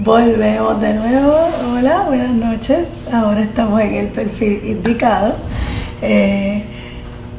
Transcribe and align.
Volvemos 0.00 0.80
de 0.80 0.94
nuevo. 0.94 1.34
Hola, 1.72 2.04
buenas 2.06 2.32
noches. 2.32 2.86
Ahora 3.12 3.40
estamos 3.40 3.80
en 3.80 3.94
el 3.96 4.06
perfil 4.06 4.60
indicado. 4.64 5.34
Eh, 6.00 6.62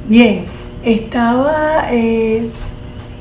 bien, 0.10 0.44
estaba 0.84 1.88
eh, 1.90 2.50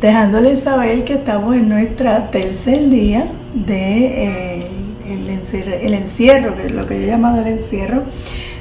dejándoles 0.01 0.59
saber 0.59 1.05
que 1.05 1.15
estamos 1.15 1.55
en 1.55 1.69
nuestra 1.69 2.33
tercer 2.33 2.91
día 2.91 3.29
de 3.55 4.07
eh, 4.07 4.67
el, 5.07 5.95
encierro, 5.95 6.57
que 6.57 6.67
es 6.67 6.73
lo 6.73 6.85
que 6.85 6.97
yo 6.97 7.05
he 7.05 7.07
llamado 7.07 7.41
el 7.41 7.59
encierro 7.59 8.03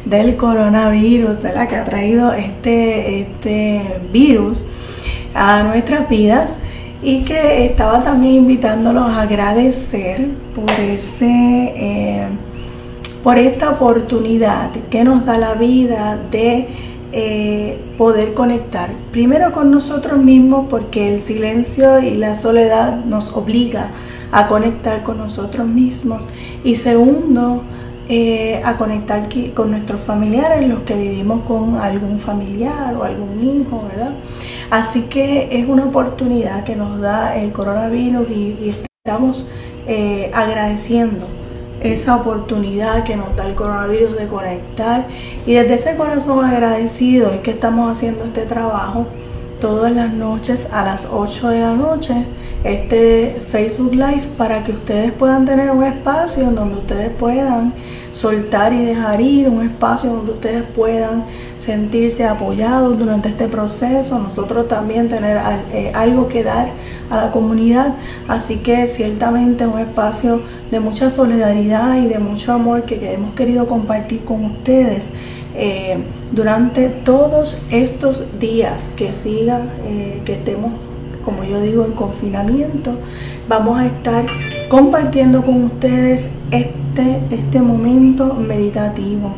del 0.06 0.36
coronavirus, 0.36 1.42
la 1.56 1.68
que 1.68 1.76
ha 1.76 1.86
traído 1.86 2.34
este, 2.34 3.22
este 3.22 3.82
virus 4.14 4.64
a 5.34 5.64
nuestras 5.64 6.08
vidas 6.08 6.52
y 7.02 7.24
que 7.24 7.66
estaba 7.66 8.04
también 8.04 8.36
invitándolos 8.36 9.04
a 9.04 9.22
agradecer 9.22 10.30
por 10.56 10.72
ese 10.72 11.26
eh, 11.26 12.28
por 13.24 13.38
esta 13.38 13.72
oportunidad 13.72 14.72
que 14.90 15.04
nos 15.04 15.26
da 15.26 15.38
la 15.38 15.54
vida 15.54 16.18
de 16.32 16.68
eh, 17.12 17.80
poder 17.98 18.34
conectar 18.34 18.90
primero 19.12 19.52
con 19.52 19.72
nosotros 19.72 20.18
mismos 20.18 20.68
porque 20.70 21.16
el 21.16 21.22
silencio 21.22 22.00
y 22.00 22.16
la 22.16 22.36
soledad 22.36 23.04
nos 23.06 23.32
obliga 23.34 23.92
a 24.32 24.48
conectar 24.48 25.04
con 25.04 25.18
nosotros 25.18 25.68
mismos 25.68 26.28
y 26.64 26.76
segundo 26.76 27.64
eh, 28.10 28.62
a 28.64 28.78
conectar 28.78 29.28
con 29.54 29.72
nuestros 29.72 30.00
familiares, 30.00 30.66
los 30.68 30.80
que 30.84 30.96
vivimos 30.96 31.44
con 31.44 31.76
algún 31.76 32.20
familiar 32.20 32.96
o 32.96 33.04
algún 33.04 33.42
hijo, 33.42 33.86
¿verdad? 33.90 34.14
Así 34.70 35.04
que 35.04 35.48
es 35.52 35.68
una 35.68 35.86
oportunidad 35.86 36.64
que 36.64 36.76
nos 36.76 37.00
da 37.00 37.38
el 37.38 37.52
coronavirus 37.52 38.30
y, 38.30 38.76
estamos 39.06 39.50
eh, 39.88 40.30
agradeciendo 40.34 41.26
esa 41.82 42.18
oportunidad 42.18 43.06
que 43.06 43.16
nos 43.16 43.34
da 43.38 43.48
el 43.48 43.56
coronavirus 43.56 44.18
de 44.18 44.28
conectar. 44.28 45.08
Y 45.46 45.54
desde 45.54 45.76
ese 45.76 45.96
corazón 45.96 46.44
agradecido 46.44 47.32
es 47.32 47.40
que 47.40 47.52
estamos 47.52 47.90
haciendo 47.90 48.26
este 48.26 48.42
trabajo 48.42 49.08
todas 49.62 49.92
las 49.94 50.12
noches 50.12 50.68
a 50.72 50.84
las 50.84 51.08
8 51.12 51.50
de 51.50 51.60
la 51.62 51.74
noche 51.74 52.14
este 52.64 53.42
Facebook 53.52 53.94
Live 53.94 54.24
para 54.38 54.64
que 54.64 54.72
ustedes 54.72 55.12
puedan 55.14 55.46
tener 55.46 55.72
un 55.72 55.84
espacio 55.84 56.44
en 56.44 56.56
donde 56.56 56.80
ustedes 56.80 57.10
puedan 57.12 57.74
soltar 58.12 58.74
y 58.74 58.86
dejar 58.86 59.22
ir, 59.22 59.50
un 59.50 59.66
espacio 59.66 60.12
donde 60.12 60.32
ustedes 60.34 60.64
puedan 60.76 61.26
sentirse 61.58 62.26
apoyados 62.26 62.98
durante 62.98 63.30
este 63.30 63.48
proceso, 63.48 64.20
nosotros 64.20 64.68
también 64.68 65.10
tener 65.10 65.40
eh, 65.72 65.92
algo 65.94 66.28
que 66.28 66.44
dar 66.44 66.70
a 67.10 67.18
la 67.18 67.32
comunidad, 67.32 67.96
así 68.28 68.58
que 68.58 68.88
ciertamente 68.88 69.66
un 69.66 69.80
espacio 69.80 70.42
de 70.72 70.80
mucha 70.80 71.10
solidaridad 71.10 71.98
y 71.98 72.08
de 72.08 72.20
mucho 72.20 72.54
amor 72.54 72.84
que 72.84 73.14
hemos 73.14 73.34
querido 73.34 73.68
compartir 73.68 74.24
con 74.24 74.46
ustedes 74.46 75.12
eh, 75.56 75.98
durante 76.32 76.90
todos 76.90 77.60
estos 77.72 78.40
días 78.40 78.92
que 78.96 79.12
siga, 79.12 79.62
eh, 79.86 80.22
que 80.24 80.34
estemos, 80.34 80.72
como 81.26 81.44
yo 81.44 81.62
digo, 81.62 81.86
en 81.86 81.94
confinamiento, 81.94 82.92
vamos 83.48 83.80
a 83.80 83.88
estar 83.88 84.26
compartiendo 84.70 85.44
con 85.44 85.66
ustedes 85.66 86.32
este, 86.52 87.22
este 87.32 87.62
momento 87.62 88.34
meditativo. 88.34 89.36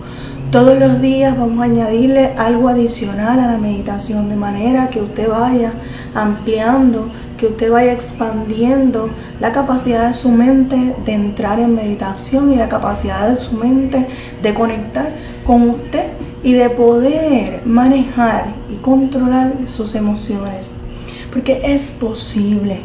Todos 0.51 0.79
los 0.79 0.99
días 0.99 1.37
vamos 1.37 1.59
a 1.59 1.65
añadirle 1.65 2.33
algo 2.35 2.69
adicional 2.69 3.39
a 3.39 3.51
la 3.51 3.57
meditación, 3.59 4.29
de 4.29 4.35
manera 4.35 4.89
que 4.89 4.99
usted 4.99 5.29
vaya 5.29 5.73
ampliando, 6.15 7.09
que 7.37 7.45
usted 7.45 7.71
vaya 7.71 7.93
expandiendo 7.93 9.09
la 9.39 9.51
capacidad 9.51 10.07
de 10.07 10.15
su 10.15 10.31
mente 10.31 10.95
de 11.05 11.13
entrar 11.13 11.59
en 11.59 11.75
meditación 11.75 12.51
y 12.51 12.55
la 12.55 12.67
capacidad 12.67 13.29
de 13.29 13.37
su 13.37 13.55
mente 13.57 14.07
de 14.41 14.53
conectar 14.55 15.11
con 15.45 15.69
usted 15.69 16.07
y 16.43 16.53
de 16.53 16.71
poder 16.71 17.61
manejar 17.65 18.55
y 18.73 18.77
controlar 18.77 19.53
sus 19.65 19.93
emociones. 19.93 20.73
Porque 21.31 21.61
es 21.63 21.91
posible. 21.91 22.81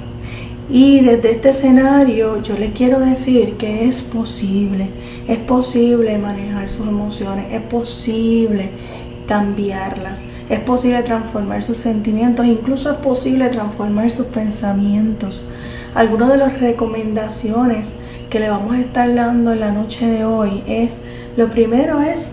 Y 0.70 1.00
desde 1.00 1.32
este 1.32 1.50
escenario 1.50 2.42
yo 2.42 2.58
le 2.58 2.72
quiero 2.72 2.98
decir 2.98 3.56
que 3.56 3.86
es 3.86 4.02
posible, 4.02 4.88
es 5.28 5.38
posible 5.38 6.16
manejar 6.18 6.70
sus 6.70 6.86
emociones, 6.86 7.46
es 7.50 7.60
posible 7.62 8.70
cambiarlas, 9.26 10.24
es 10.48 10.60
posible 10.60 11.02
transformar 11.02 11.62
sus 11.62 11.76
sentimientos, 11.76 12.46
incluso 12.46 12.90
es 12.90 12.96
posible 12.96 13.48
transformar 13.48 14.10
sus 14.10 14.26
pensamientos. 14.26 15.46
Algunas 15.94 16.30
de 16.30 16.38
las 16.38 16.60
recomendaciones 16.60 17.96
que 18.30 18.40
le 18.40 18.48
vamos 18.48 18.74
a 18.74 18.80
estar 18.80 19.14
dando 19.14 19.52
en 19.52 19.60
la 19.60 19.70
noche 19.70 20.06
de 20.06 20.24
hoy 20.24 20.62
es, 20.66 21.00
lo 21.36 21.50
primero 21.50 22.00
es 22.00 22.30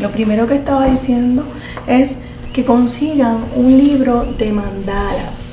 lo 0.00 0.10
primero 0.10 0.46
que 0.46 0.56
estaba 0.56 0.86
diciendo 0.86 1.42
es 1.86 2.18
que 2.52 2.64
consigan 2.64 3.44
un 3.54 3.78
libro 3.78 4.26
de 4.38 4.52
mandalas. 4.52 5.45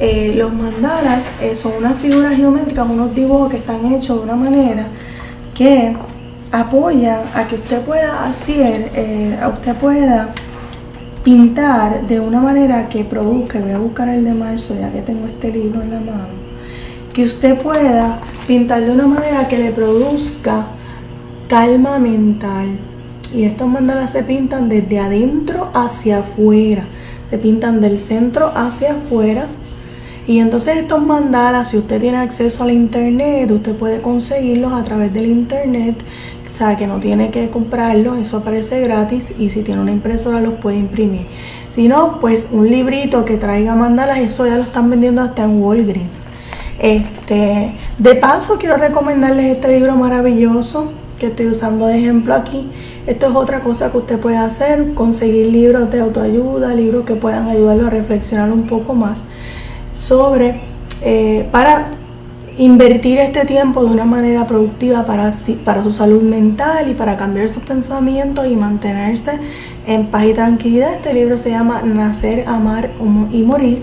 Eh, 0.00 0.34
los 0.36 0.52
mandalas 0.52 1.28
eh, 1.42 1.54
son 1.54 1.72
unas 1.78 1.98
figuras 1.98 2.36
geométricas, 2.36 2.88
unos 2.88 3.14
dibujos 3.14 3.50
que 3.50 3.56
están 3.56 3.92
hechos 3.92 4.18
de 4.18 4.22
una 4.22 4.36
manera 4.36 4.86
que 5.54 5.96
apoya 6.52 7.22
a 7.34 7.48
que 7.48 7.56
usted 7.56 7.80
pueda 7.82 8.24
hacer, 8.24 8.92
eh, 8.94 9.36
a 9.42 9.48
usted 9.48 9.74
pueda 9.74 10.32
pintar 11.24 12.06
de 12.06 12.20
una 12.20 12.40
manera 12.40 12.88
que 12.88 13.02
produzca, 13.04 13.58
voy 13.58 13.72
a 13.72 13.78
buscar 13.78 14.08
el 14.08 14.24
de 14.24 14.34
marzo 14.34 14.76
ya 14.78 14.90
que 14.92 15.02
tengo 15.02 15.26
este 15.26 15.50
libro 15.50 15.82
en 15.82 15.90
la 15.90 16.00
mano, 16.00 16.28
que 17.12 17.24
usted 17.24 17.60
pueda 17.60 18.20
pintar 18.46 18.84
de 18.84 18.92
una 18.92 19.08
manera 19.08 19.48
que 19.48 19.58
le 19.58 19.72
produzca 19.72 20.66
calma 21.48 21.98
mental, 21.98 22.78
y 23.34 23.44
estos 23.44 23.68
mandalas 23.68 24.12
se 24.12 24.22
pintan 24.22 24.68
desde 24.68 24.98
adentro 24.98 25.70
hacia 25.74 26.20
afuera. 26.20 26.84
Se 27.28 27.36
pintan 27.36 27.80
del 27.80 27.98
centro 27.98 28.50
hacia 28.54 28.92
afuera. 28.92 29.46
Y 30.28 30.40
entonces 30.40 30.76
estos 30.76 31.02
mandalas, 31.02 31.70
si 31.70 31.78
usted 31.78 31.98
tiene 31.98 32.18
acceso 32.18 32.62
al 32.62 32.70
internet, 32.70 33.50
usted 33.50 33.74
puede 33.74 34.02
conseguirlos 34.02 34.74
a 34.74 34.84
través 34.84 35.10
del 35.14 35.24
internet. 35.24 35.96
O 36.50 36.52
sea, 36.52 36.76
que 36.76 36.86
no 36.86 37.00
tiene 37.00 37.30
que 37.30 37.48
comprarlos, 37.48 38.18
eso 38.18 38.36
aparece 38.36 38.78
gratis. 38.82 39.32
Y 39.38 39.48
si 39.48 39.62
tiene 39.62 39.80
una 39.80 39.90
impresora, 39.90 40.42
los 40.42 40.54
puede 40.54 40.76
imprimir. 40.76 41.22
Si 41.70 41.88
no, 41.88 42.20
pues 42.20 42.50
un 42.52 42.70
librito 42.70 43.24
que 43.24 43.38
traiga 43.38 43.74
mandalas, 43.74 44.18
eso 44.18 44.46
ya 44.46 44.56
lo 44.56 44.64
están 44.64 44.90
vendiendo 44.90 45.22
hasta 45.22 45.44
en 45.44 45.62
Walgreens. 45.62 46.24
Este, 46.78 47.72
de 47.96 48.14
paso, 48.16 48.58
quiero 48.58 48.76
recomendarles 48.76 49.56
este 49.56 49.78
libro 49.78 49.96
maravilloso 49.96 50.92
que 51.18 51.28
estoy 51.28 51.46
usando 51.46 51.86
de 51.86 52.00
ejemplo 52.00 52.34
aquí. 52.34 52.70
Esto 53.06 53.28
es 53.28 53.34
otra 53.34 53.60
cosa 53.60 53.90
que 53.90 53.96
usted 53.96 54.18
puede 54.18 54.36
hacer, 54.36 54.92
conseguir 54.92 55.46
libros 55.46 55.90
de 55.90 56.00
autoayuda, 56.00 56.74
libros 56.74 57.06
que 57.06 57.14
puedan 57.14 57.48
ayudarlo 57.48 57.86
a 57.86 57.90
reflexionar 57.90 58.52
un 58.52 58.66
poco 58.66 58.92
más 58.92 59.24
sobre, 59.98 60.60
eh, 61.02 61.48
para 61.50 61.88
invertir 62.56 63.18
este 63.18 63.44
tiempo 63.44 63.84
de 63.84 63.90
una 63.90 64.04
manera 64.04 64.46
productiva 64.46 65.04
para, 65.04 65.32
para 65.64 65.84
su 65.84 65.92
salud 65.92 66.22
mental 66.22 66.90
y 66.90 66.94
para 66.94 67.16
cambiar 67.16 67.48
sus 67.48 67.62
pensamientos 67.62 68.46
y 68.46 68.56
mantenerse 68.56 69.38
en 69.86 70.06
paz 70.06 70.24
y 70.24 70.34
tranquilidad. 70.34 70.94
Este 70.94 71.14
libro 71.14 71.36
se 71.36 71.50
llama 71.50 71.82
Nacer, 71.82 72.44
Amar 72.48 72.90
y 73.30 73.42
Morir 73.42 73.82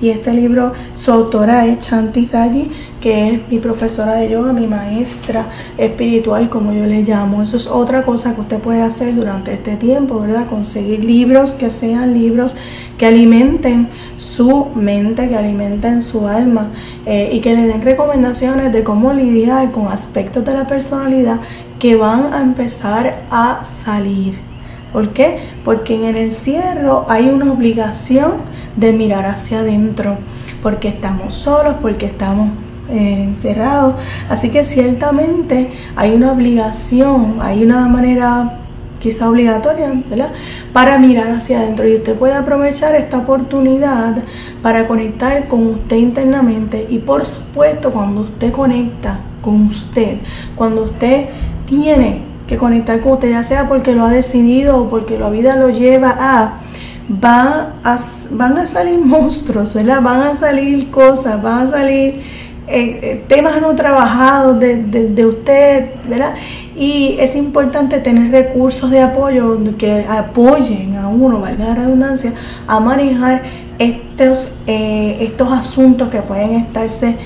y 0.00 0.10
este 0.10 0.32
libro, 0.32 0.72
su 0.94 1.10
autora 1.10 1.66
es 1.66 1.78
Chanti 1.80 2.28
Raji, 2.30 2.70
que 3.00 3.30
es 3.30 3.48
mi 3.48 3.58
profesora 3.58 4.14
de 4.14 4.30
yoga, 4.30 4.52
mi 4.52 4.66
maestra 4.66 5.46
espiritual, 5.78 6.48
como 6.48 6.72
yo 6.72 6.84
le 6.86 7.02
llamo. 7.02 7.42
Eso 7.42 7.56
es 7.56 7.66
otra 7.66 8.02
cosa 8.02 8.34
que 8.34 8.40
usted 8.40 8.58
puede 8.58 8.82
hacer 8.82 9.14
durante 9.14 9.52
este 9.52 9.76
tiempo, 9.76 10.20
¿verdad? 10.20 10.46
Conseguir 10.48 11.04
libros 11.04 11.52
que 11.52 11.70
sean 11.70 12.14
libros 12.14 12.56
que 12.98 13.06
alimenten 13.06 13.88
su 14.16 14.66
mente, 14.74 15.28
que 15.28 15.36
alimenten 15.36 16.02
su 16.02 16.26
alma 16.28 16.70
eh, 17.06 17.30
y 17.32 17.40
que 17.40 17.54
le 17.54 17.66
den 17.66 17.82
recomendaciones 17.82 18.72
de 18.72 18.82
cómo 18.82 19.12
lidiar 19.12 19.70
con 19.70 19.88
aspectos 19.88 20.44
de 20.44 20.52
la 20.52 20.66
personalidad 20.66 21.40
que 21.78 21.96
van 21.96 22.32
a 22.32 22.40
empezar 22.40 23.24
a 23.30 23.64
salir. 23.64 24.55
¿Por 24.96 25.10
qué? 25.10 25.40
Porque 25.62 25.94
en 25.94 26.06
el 26.06 26.16
encierro 26.16 27.04
hay 27.10 27.28
una 27.28 27.52
obligación 27.52 28.36
de 28.76 28.94
mirar 28.94 29.26
hacia 29.26 29.58
adentro, 29.58 30.16
porque 30.62 30.88
estamos 30.88 31.34
solos, 31.34 31.74
porque 31.82 32.06
estamos 32.06 32.48
eh, 32.88 33.24
encerrados. 33.24 33.96
Así 34.30 34.48
que 34.48 34.64
ciertamente 34.64 35.70
hay 35.96 36.14
una 36.14 36.32
obligación, 36.32 37.36
hay 37.42 37.62
una 37.62 37.86
manera 37.88 38.60
quizá 38.98 39.28
obligatoria, 39.28 39.92
¿verdad? 40.08 40.32
Para 40.72 40.98
mirar 40.98 41.28
hacia 41.28 41.60
adentro 41.60 41.86
y 41.86 41.96
usted 41.96 42.14
puede 42.14 42.32
aprovechar 42.32 42.94
esta 42.94 43.18
oportunidad 43.18 44.22
para 44.62 44.88
conectar 44.88 45.46
con 45.46 45.66
usted 45.66 45.96
internamente 45.96 46.86
y 46.88 47.00
por 47.00 47.26
supuesto 47.26 47.92
cuando 47.92 48.22
usted 48.22 48.50
conecta 48.50 49.20
con 49.42 49.66
usted, 49.66 50.20
cuando 50.54 50.84
usted 50.84 51.26
tiene 51.66 52.25
que 52.46 52.56
conectar 52.56 53.00
con 53.00 53.12
usted, 53.12 53.30
ya 53.30 53.42
sea 53.42 53.68
porque 53.68 53.92
lo 53.92 54.04
ha 54.04 54.10
decidido 54.10 54.78
o 54.82 54.88
porque 54.88 55.18
la 55.18 55.30
vida 55.30 55.56
lo 55.56 55.70
lleva 55.70 56.14
a, 56.18 56.60
van 57.08 57.74
a, 57.82 57.96
van 58.30 58.58
a 58.58 58.66
salir 58.66 58.98
monstruos, 59.04 59.74
¿verdad? 59.74 60.00
Van 60.02 60.20
a 60.22 60.36
salir 60.36 60.90
cosas, 60.90 61.42
van 61.42 61.66
a 61.66 61.70
salir 61.70 62.20
eh, 62.68 62.98
eh, 63.02 63.24
temas 63.28 63.60
no 63.60 63.74
trabajados 63.74 64.58
de, 64.58 65.26
usted, 65.26 65.90
¿verdad? 66.08 66.34
Y 66.76 67.16
es 67.20 67.36
importante 67.36 67.98
tener 68.00 68.30
recursos 68.30 68.90
de 68.90 69.02
apoyo 69.02 69.58
que 69.78 70.04
apoyen 70.08 70.96
a 70.96 71.08
uno, 71.08 71.40
valga 71.40 71.64
la 71.64 71.74
redundancia, 71.76 72.32
a 72.66 72.80
manejar 72.80 73.42
estos, 73.78 74.56
estos 74.66 75.52
asuntos 75.52 76.08
que 76.08 76.22
pueden 76.22 76.54
estarse 76.54 77.16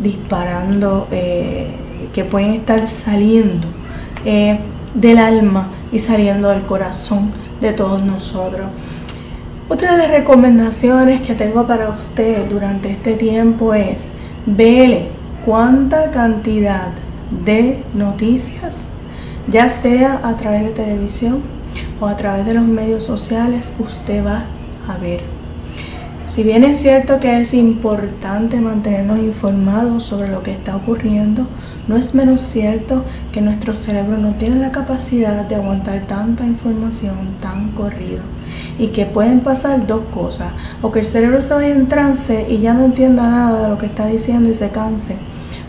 disparando, 0.00 1.08
que 1.10 2.24
pueden 2.24 2.50
estar 2.50 2.86
saliendo 2.86 3.66
del 4.24 5.18
alma 5.18 5.68
y 5.92 5.98
saliendo 5.98 6.48
del 6.48 6.62
corazón 6.62 7.32
de 7.60 7.72
todos 7.72 8.02
nosotros. 8.02 8.66
Otra 9.68 9.92
de 9.92 9.98
las 9.98 10.10
recomendaciones 10.10 11.22
que 11.22 11.34
tengo 11.34 11.66
para 11.66 11.90
usted 11.90 12.46
durante 12.48 12.90
este 12.90 13.14
tiempo 13.14 13.74
es 13.74 14.08
vele 14.46 15.08
cuánta 15.44 16.10
cantidad 16.10 16.88
de 17.44 17.82
noticias, 17.94 18.86
ya 19.48 19.68
sea 19.68 20.20
a 20.22 20.36
través 20.36 20.64
de 20.64 20.70
televisión 20.70 21.40
o 22.00 22.06
a 22.06 22.16
través 22.16 22.46
de 22.46 22.54
los 22.54 22.64
medios 22.64 23.04
sociales, 23.04 23.72
usted 23.78 24.24
va 24.24 24.44
a 24.88 24.96
ver. 24.98 25.33
Si 26.34 26.42
bien 26.42 26.64
es 26.64 26.78
cierto 26.78 27.20
que 27.20 27.40
es 27.40 27.54
importante 27.54 28.60
mantenernos 28.60 29.20
informados 29.20 30.02
sobre 30.02 30.26
lo 30.26 30.42
que 30.42 30.50
está 30.50 30.74
ocurriendo, 30.74 31.46
no 31.86 31.96
es 31.96 32.12
menos 32.12 32.40
cierto 32.40 33.04
que 33.30 33.40
nuestro 33.40 33.76
cerebro 33.76 34.16
no 34.18 34.34
tiene 34.34 34.56
la 34.56 34.72
capacidad 34.72 35.44
de 35.44 35.54
aguantar 35.54 36.08
tanta 36.08 36.44
información 36.44 37.36
tan 37.40 37.70
corrido 37.70 38.24
y 38.80 38.88
que 38.88 39.06
pueden 39.06 39.42
pasar 39.42 39.86
dos 39.86 40.06
cosas, 40.12 40.50
o 40.82 40.90
que 40.90 40.98
el 40.98 41.06
cerebro 41.06 41.40
se 41.40 41.54
vaya 41.54 41.68
en 41.68 41.86
trance 41.86 42.44
y 42.50 42.58
ya 42.58 42.74
no 42.74 42.86
entienda 42.86 43.30
nada 43.30 43.62
de 43.62 43.68
lo 43.68 43.78
que 43.78 43.86
está 43.86 44.08
diciendo 44.08 44.50
y 44.50 44.54
se 44.54 44.70
canse, 44.70 45.14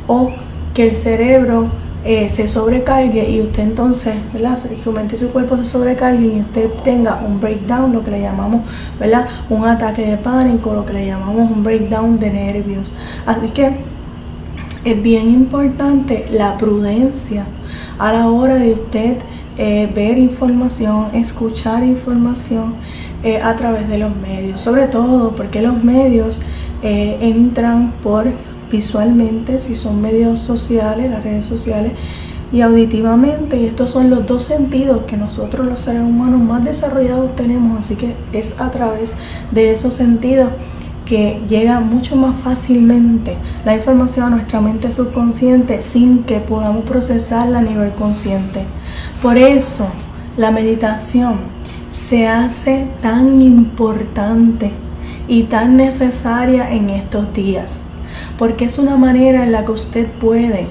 o 0.08 0.32
que 0.74 0.88
el 0.88 0.94
cerebro 0.94 1.68
eh, 2.08 2.30
se 2.30 2.48
sobrecargue 2.48 3.28
y 3.28 3.42
usted 3.42 3.64
entonces, 3.64 4.14
¿verdad? 4.32 4.60
Su 4.76 4.92
mente 4.92 5.16
y 5.16 5.18
su 5.18 5.32
cuerpo 5.32 5.58
se 5.58 5.66
sobrecarguen 5.66 6.38
y 6.38 6.42
usted 6.42 6.70
tenga 6.84 7.20
un 7.28 7.42
breakdown, 7.42 7.94
lo 7.94 8.04
que 8.04 8.12
le 8.12 8.22
llamamos, 8.22 8.62
¿verdad? 9.00 9.28
Un 9.50 9.66
ataque 9.66 10.06
de 10.06 10.18
pánico, 10.18 10.72
lo 10.72 10.86
que 10.86 10.94
le 10.94 11.08
llamamos 11.08 11.50
un 11.50 11.64
breakdown 11.64 12.20
de 12.20 12.30
nervios. 12.30 12.94
Así 13.26 13.50
que 13.50 13.72
es 14.84 15.02
bien 15.02 15.32
importante 15.32 16.28
la 16.32 16.60
prudencia 16.60 17.48
a 17.98 18.14
la 18.14 18.30
hora 18.30 18.54
de 18.58 18.74
usted 18.74 19.18
eh, 19.58 19.92
ver 19.96 20.20
información, 20.20 21.08
escuchar 21.16 21.84
información 21.84 22.76
eh, 23.24 23.42
a 23.42 23.56
través 23.56 23.90
de 23.90 23.98
los 23.98 24.16
medios, 24.16 24.62
sobre 24.62 24.86
todo 24.86 25.36
porque 25.36 25.60
los 25.60 25.84
medios 25.84 26.40
entran 26.84 27.94
por 28.04 28.28
visualmente, 28.76 29.60
si 29.60 29.74
son 29.74 30.02
medios 30.02 30.40
sociales, 30.40 31.10
las 31.10 31.24
redes 31.24 31.46
sociales, 31.46 31.94
y 32.52 32.62
auditivamente, 32.62 33.58
y 33.58 33.66
estos 33.66 33.92
son 33.92 34.10
los 34.10 34.26
dos 34.28 34.44
sentidos 34.44 35.06
que 35.06 35.18
nosotros 35.18 35.66
los 35.66 35.80
seres 35.80 36.02
humanos 36.02 36.42
más 36.42 36.64
desarrollados 36.64 37.36
tenemos, 37.36 37.80
así 37.80 37.96
que 37.96 38.16
es 38.34 38.60
a 38.60 38.70
través 38.72 39.16
de 39.52 39.72
esos 39.72 39.94
sentidos 39.94 40.50
que 41.06 41.42
llega 41.48 41.80
mucho 41.80 42.16
más 42.16 42.36
fácilmente 42.42 43.38
la 43.64 43.76
información 43.76 44.26
a 44.26 44.30
nuestra 44.32 44.60
mente 44.60 44.92
subconsciente 44.92 45.82
sin 45.82 46.24
que 46.24 46.40
podamos 46.40 46.84
procesarla 46.84 47.60
a 47.60 47.62
nivel 47.62 47.92
consciente. 47.92 48.62
Por 49.22 49.38
eso 49.38 49.88
la 50.36 50.52
meditación 50.52 51.40
se 51.92 52.28
hace 52.28 52.88
tan 53.02 53.42
importante 53.42 54.72
y 55.28 55.44
tan 55.44 55.78
necesaria 55.78 56.72
en 56.72 56.90
estos 56.90 57.34
días, 57.34 57.82
porque 58.38 58.66
es 58.66 58.78
una 58.78 58.98
manera 58.98 59.44
en 59.44 59.52
la 59.52 59.66
que 59.66 59.72
usted 59.72 60.08
puede 60.08 60.68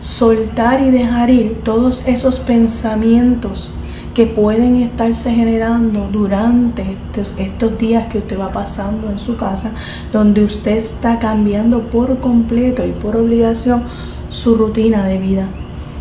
soltar 0.00 0.82
y 0.82 0.90
dejar 0.90 1.30
ir 1.30 1.60
todos 1.62 2.06
esos 2.06 2.40
pensamientos 2.40 3.70
que 4.14 4.26
pueden 4.26 4.76
estarse 4.76 5.30
generando 5.32 6.08
durante 6.12 6.96
estos, 7.14 7.78
días 7.78 8.06
que 8.08 8.18
usted 8.18 8.38
va 8.38 8.52
pasando 8.52 9.10
en 9.10 9.18
su 9.18 9.36
casa, 9.36 9.72
donde 10.12 10.44
usted 10.44 10.76
está 10.76 11.18
cambiando 11.18 11.82
por 11.90 12.18
completo 12.18 12.86
y 12.86 12.92
por 12.92 13.16
obligación 13.16 13.84
su 14.28 14.56
rutina 14.56 15.06
de 15.06 15.18
vida. 15.18 15.48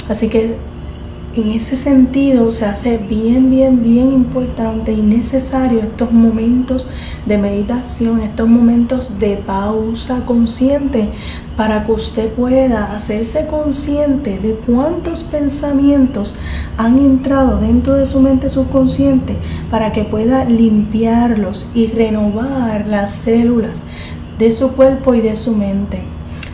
Así 0.10 0.28
que 0.28 0.58
en 1.36 1.50
ese 1.50 1.78
sentido 1.78 2.52
se 2.52 2.66
hace 2.66 2.98
bien, 2.98 3.50
bien, 3.50 3.84
bien 3.84 4.12
importante 4.12 4.92
y 4.92 5.02
necesario 5.02 5.80
estos 5.80 6.12
momentos 6.12 6.88
de 7.26 7.38
meditación, 7.38 8.22
estos 8.22 8.50
momentos 8.50 9.18
de 9.18 9.38
pausa 9.38 10.26
consciente 10.26 11.10
para 11.56 11.86
que 11.86 11.92
usted 11.94 12.34
pueda 12.34 12.94
hacerse 12.96 13.48
consciente 13.48 14.40
de 14.40 14.56
cuántos 14.56 15.24
pensamientos 15.24 16.36
han 16.78 17.00
entrado 17.00 17.62
dentro 17.62 17.94
de 17.94 18.08
su 18.08 18.20
mente 18.20 18.50
subconsciente 18.50 19.38
para 19.70 19.94
que 19.94 20.04
pueda 20.04 20.44
limpiarlos 20.44 21.70
y 21.74 21.88
renovar 21.88 22.88
las 22.88 23.12
células 23.12 23.86
de 24.38 24.52
su 24.52 24.74
cuerpo 24.74 25.14
y 25.14 25.22
de 25.22 25.36
su 25.38 25.56
mente 25.56 26.04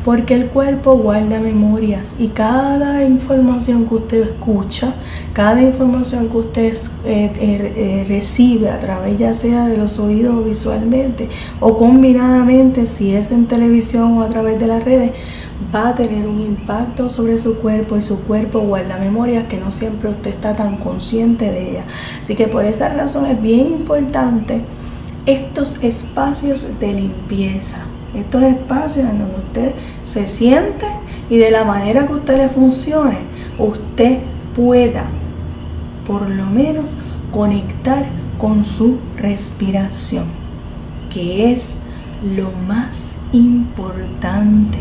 porque 0.08 0.36
el 0.36 0.46
cuerpo 0.48 0.96
guarda 0.96 1.42
memorias 1.42 2.16
y 2.18 2.30
cada 2.30 3.04
información 3.04 3.90
que 3.90 3.96
usted 3.96 4.22
escucha, 4.22 4.94
cada 5.34 5.62
información 5.62 6.30
que 6.30 6.38
usted 6.38 6.74
eh, 7.04 7.30
eh, 7.36 7.74
eh, 7.76 8.06
recibe 8.08 8.70
a 8.70 8.80
través 8.80 9.18
ya 9.18 9.34
sea 9.34 9.68
de 9.68 9.76
los 9.76 10.00
oídos 10.00 10.46
visualmente 10.46 11.28
o 11.60 11.78
combinadamente, 11.78 12.86
si 12.88 13.14
es 13.14 13.32
en 13.32 13.48
televisión 13.48 14.18
o 14.18 14.22
a 14.22 14.30
través 14.30 14.58
de 14.62 14.68
las 14.68 14.86
redes, 14.86 15.12
va 15.76 15.90
a 15.90 15.96
tener 15.96 16.26
un 16.26 16.40
impacto 16.40 17.10
sobre 17.10 17.38
su 17.38 17.58
cuerpo 17.58 17.98
y 17.98 18.02
su 18.02 18.22
cuerpo 18.22 18.62
guarda 18.62 18.98
memorias 19.00 19.48
que 19.50 19.58
no 19.58 19.74
siempre 19.74 20.10
usted 20.10 20.30
está 20.30 20.56
tan 20.56 20.78
consciente 20.78 21.52
de 21.52 21.72
ellas. 21.72 21.86
Así 22.22 22.34
que 22.34 22.48
por 22.48 22.64
esa 22.64 22.88
razón 22.94 23.26
es 23.26 23.42
bien 23.42 23.68
importante 23.68 24.62
estos 25.26 25.84
espacios 25.84 26.66
de 26.80 26.94
limpieza 26.94 27.80
estos 28.18 28.44
espacios 28.44 29.10
en 29.10 29.20
donde 29.20 29.36
usted 29.38 29.72
se 30.04 30.28
siente 30.28 30.86
y 31.30 31.38
de 31.38 31.52
la 31.52 31.64
manera 31.64 32.08
que 32.08 32.14
usted 32.14 32.38
le 32.38 32.50
funcione, 32.50 33.18
usted 33.58 34.20
pueda 34.56 35.06
por 36.06 36.30
lo 36.30 36.46
menos 36.46 36.96
conectar 37.32 38.06
con 38.38 38.64
su 38.64 39.00
respiración, 39.18 40.26
que 41.10 41.52
es 41.52 41.78
lo 42.36 42.52
más 42.68 43.14
importante 43.34 44.78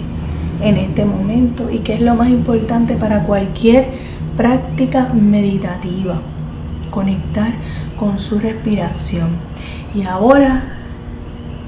en 0.62 0.76
este 0.76 1.04
momento 1.04 1.70
y 1.70 1.80
que 1.80 1.94
es 1.94 2.00
lo 2.00 2.14
más 2.14 2.28
importante 2.28 2.96
para 2.96 3.24
cualquier 3.24 3.88
práctica 4.36 5.12
meditativa, 5.12 6.20
conectar 6.90 7.52
con 7.96 8.18
su 8.18 8.38
respiración. 8.38 9.30
Y 9.94 10.02
ahora, 10.02 10.78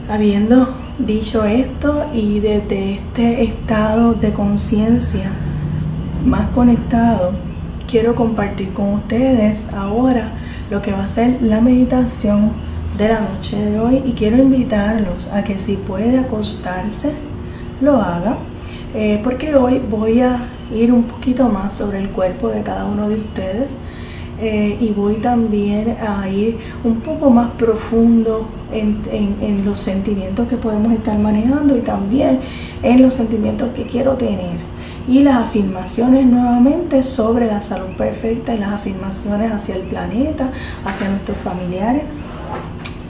habiendo 0.09 0.75
Dicho 0.99 1.45
esto 1.45 2.07
y 2.13 2.41
desde 2.41 2.95
este 2.95 3.45
estado 3.45 4.15
de 4.15 4.33
conciencia 4.33 5.31
más 6.27 6.49
conectado, 6.49 7.35
quiero 7.87 8.17
compartir 8.17 8.73
con 8.73 8.95
ustedes 8.95 9.73
ahora 9.73 10.33
lo 10.73 10.83
que 10.83 10.91
va 10.91 11.05
a 11.05 11.09
ser 11.09 11.41
la 11.41 11.61
meditación 11.61 12.51
de 12.99 13.11
la 13.11 13.21
noche 13.21 13.57
de 13.57 13.79
hoy 13.79 14.03
y 14.05 14.15
quiero 14.15 14.39
invitarlos 14.39 15.29
a 15.29 15.45
que 15.45 15.57
si 15.57 15.77
puede 15.77 16.19
acostarse, 16.19 17.13
lo 17.81 18.03
haga, 18.03 18.39
eh, 18.93 19.21
porque 19.23 19.55
hoy 19.55 19.81
voy 19.89 20.23
a 20.23 20.49
ir 20.75 20.93
un 20.93 21.05
poquito 21.05 21.49
más 21.49 21.75
sobre 21.75 22.01
el 22.01 22.09
cuerpo 22.09 22.49
de 22.49 22.65
cada 22.65 22.87
uno 22.87 23.09
de 23.09 23.21
ustedes 23.21 23.77
eh, 24.41 24.77
y 24.81 24.91
voy 24.91 25.15
también 25.15 25.97
a 26.01 26.29
ir 26.29 26.59
un 26.85 27.01
poco 27.01 27.29
más 27.31 27.51
profundo 27.53 28.47
en, 28.73 29.65
los 29.65 29.81
sentimientos 29.81 30.47
que 30.49 30.57
podemos 30.57 30.93
estar 30.93 31.19
manejando 31.19 31.77
y 31.77 31.81
también 31.81 32.41
en 32.83 33.03
los 33.03 33.15
sentimientos 33.15 33.71
que 33.75 33.85
quiero 33.85 34.15
tener. 34.15 34.59
Y 35.09 35.23
las 35.23 35.37
afirmaciones 35.37 36.25
nuevamente 36.27 37.03
sobre 37.03 37.47
la 37.47 37.63
salud 37.63 37.97
perfecta 37.97 38.55
y 38.55 38.59
las 38.59 38.73
afirmaciones 38.75 39.51
hacia 39.51 39.75
el 39.75 39.83
planeta, 39.83 40.53
hacia 40.85 41.09
nuestros 41.09 41.39
familiares 41.39 42.03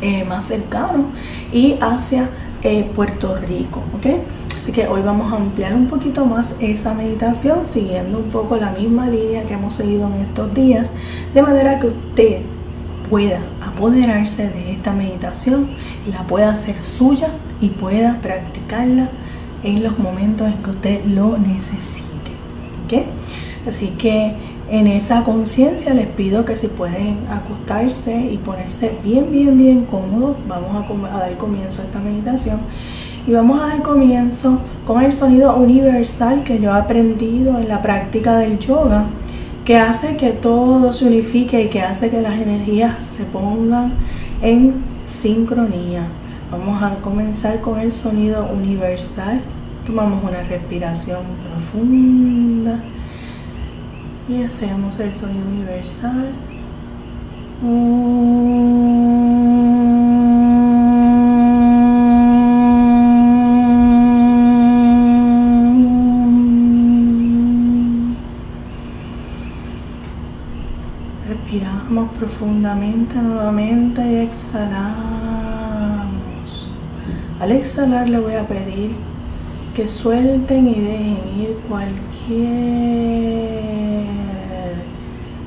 eh, 0.00 0.24
más 0.24 0.44
cercanos 0.44 1.06
y 1.52 1.76
hacia 1.80 2.30
eh, 2.62 2.88
Puerto 2.94 3.36
Rico. 3.36 3.82
¿okay? 3.96 4.22
Así 4.68 4.74
que 4.74 4.86
hoy 4.86 5.00
vamos 5.00 5.32
a 5.32 5.36
ampliar 5.36 5.72
un 5.72 5.86
poquito 5.86 6.26
más 6.26 6.54
esa 6.60 6.92
meditación 6.92 7.64
siguiendo 7.64 8.18
un 8.18 8.24
poco 8.24 8.58
la 8.58 8.70
misma 8.70 9.08
línea 9.08 9.44
que 9.44 9.54
hemos 9.54 9.72
seguido 9.72 10.06
en 10.08 10.20
estos 10.20 10.52
días, 10.52 10.92
de 11.32 11.40
manera 11.40 11.80
que 11.80 11.86
usted 11.86 12.42
pueda 13.08 13.40
apoderarse 13.62 14.50
de 14.50 14.72
esta 14.72 14.92
meditación 14.92 15.70
y 16.06 16.12
la 16.12 16.26
pueda 16.26 16.52
hacer 16.52 16.84
suya 16.84 17.30
y 17.62 17.70
pueda 17.70 18.20
practicarla 18.20 19.08
en 19.62 19.82
los 19.82 19.98
momentos 19.98 20.46
en 20.46 20.62
que 20.62 20.68
usted 20.68 21.04
lo 21.06 21.38
necesite. 21.38 22.32
¿okay? 22.84 23.06
Así 23.66 23.94
que 23.96 24.34
en 24.70 24.86
esa 24.86 25.24
conciencia 25.24 25.94
les 25.94 26.08
pido 26.08 26.44
que 26.44 26.56
si 26.56 26.66
pueden 26.66 27.20
acostarse 27.30 28.20
y 28.20 28.36
ponerse 28.36 28.98
bien, 29.02 29.32
bien, 29.32 29.56
bien 29.56 29.86
cómodos, 29.86 30.36
vamos 30.46 30.76
a, 30.76 31.16
a 31.16 31.20
dar 31.20 31.38
comienzo 31.38 31.80
a 31.80 31.86
esta 31.86 32.00
meditación 32.00 32.60
y 33.28 33.32
vamos 33.32 33.60
a 33.60 33.66
dar 33.66 33.82
comienzo 33.82 34.58
con 34.86 35.02
el 35.02 35.12
sonido 35.12 35.54
universal 35.54 36.44
que 36.44 36.58
yo 36.58 36.70
he 36.70 36.78
aprendido 36.78 37.58
en 37.58 37.68
la 37.68 37.82
práctica 37.82 38.38
del 38.38 38.58
yoga, 38.58 39.04
que 39.66 39.76
hace 39.76 40.16
que 40.16 40.30
todo 40.30 40.94
se 40.94 41.04
unifique 41.04 41.62
y 41.62 41.68
que 41.68 41.82
hace 41.82 42.08
que 42.08 42.22
las 42.22 42.40
energías 42.40 43.02
se 43.02 43.24
pongan 43.24 43.92
en 44.40 44.76
sincronía. 45.04 46.06
Vamos 46.50 46.82
a 46.82 46.94
comenzar 47.00 47.60
con 47.60 47.78
el 47.78 47.92
sonido 47.92 48.48
universal. 48.50 49.42
Tomamos 49.84 50.24
una 50.24 50.42
respiración 50.44 51.20
profunda 51.70 52.80
y 54.26 54.42
hacemos 54.42 54.98
el 55.00 55.12
sonido 55.12 55.44
universal. 55.54 56.28
Respiramos 71.28 72.10
profundamente 72.16 73.16
nuevamente 73.16 74.00
y 74.00 74.16
exhalamos. 74.16 75.28
Al 77.38 77.52
exhalar 77.52 78.08
le 78.08 78.18
voy 78.18 78.34
a 78.34 78.48
pedir 78.48 78.92
que 79.76 79.86
suelten 79.86 80.68
y 80.68 80.74
dejen 80.74 81.18
ir 81.38 81.58
cualquier 81.68 82.48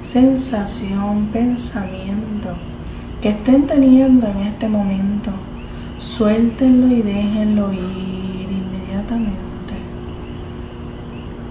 sensación, 0.04 1.30
pensamiento 1.34 2.50
que 3.22 3.30
estén 3.30 3.66
teniendo 3.66 4.28
en 4.28 4.38
este 4.38 4.70
momento, 4.70 5.32
suéltenlo 5.98 6.96
y 6.96 7.02
déjenlo 7.02 7.74
ir 7.74 8.48
inmediatamente. 8.52 9.74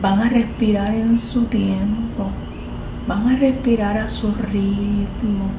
Van 0.01 0.21
a 0.21 0.29
respirar 0.29 0.95
en 0.95 1.19
su 1.19 1.45
tiempo, 1.45 2.00
van 3.07 3.29
a 3.29 3.37
respirar 3.37 3.99
a 3.99 4.09
su 4.09 4.33
ritmo. 4.33 5.51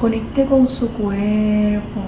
Conecte 0.00 0.44
con 0.44 0.68
su 0.68 0.88
cuerpo, 0.90 2.00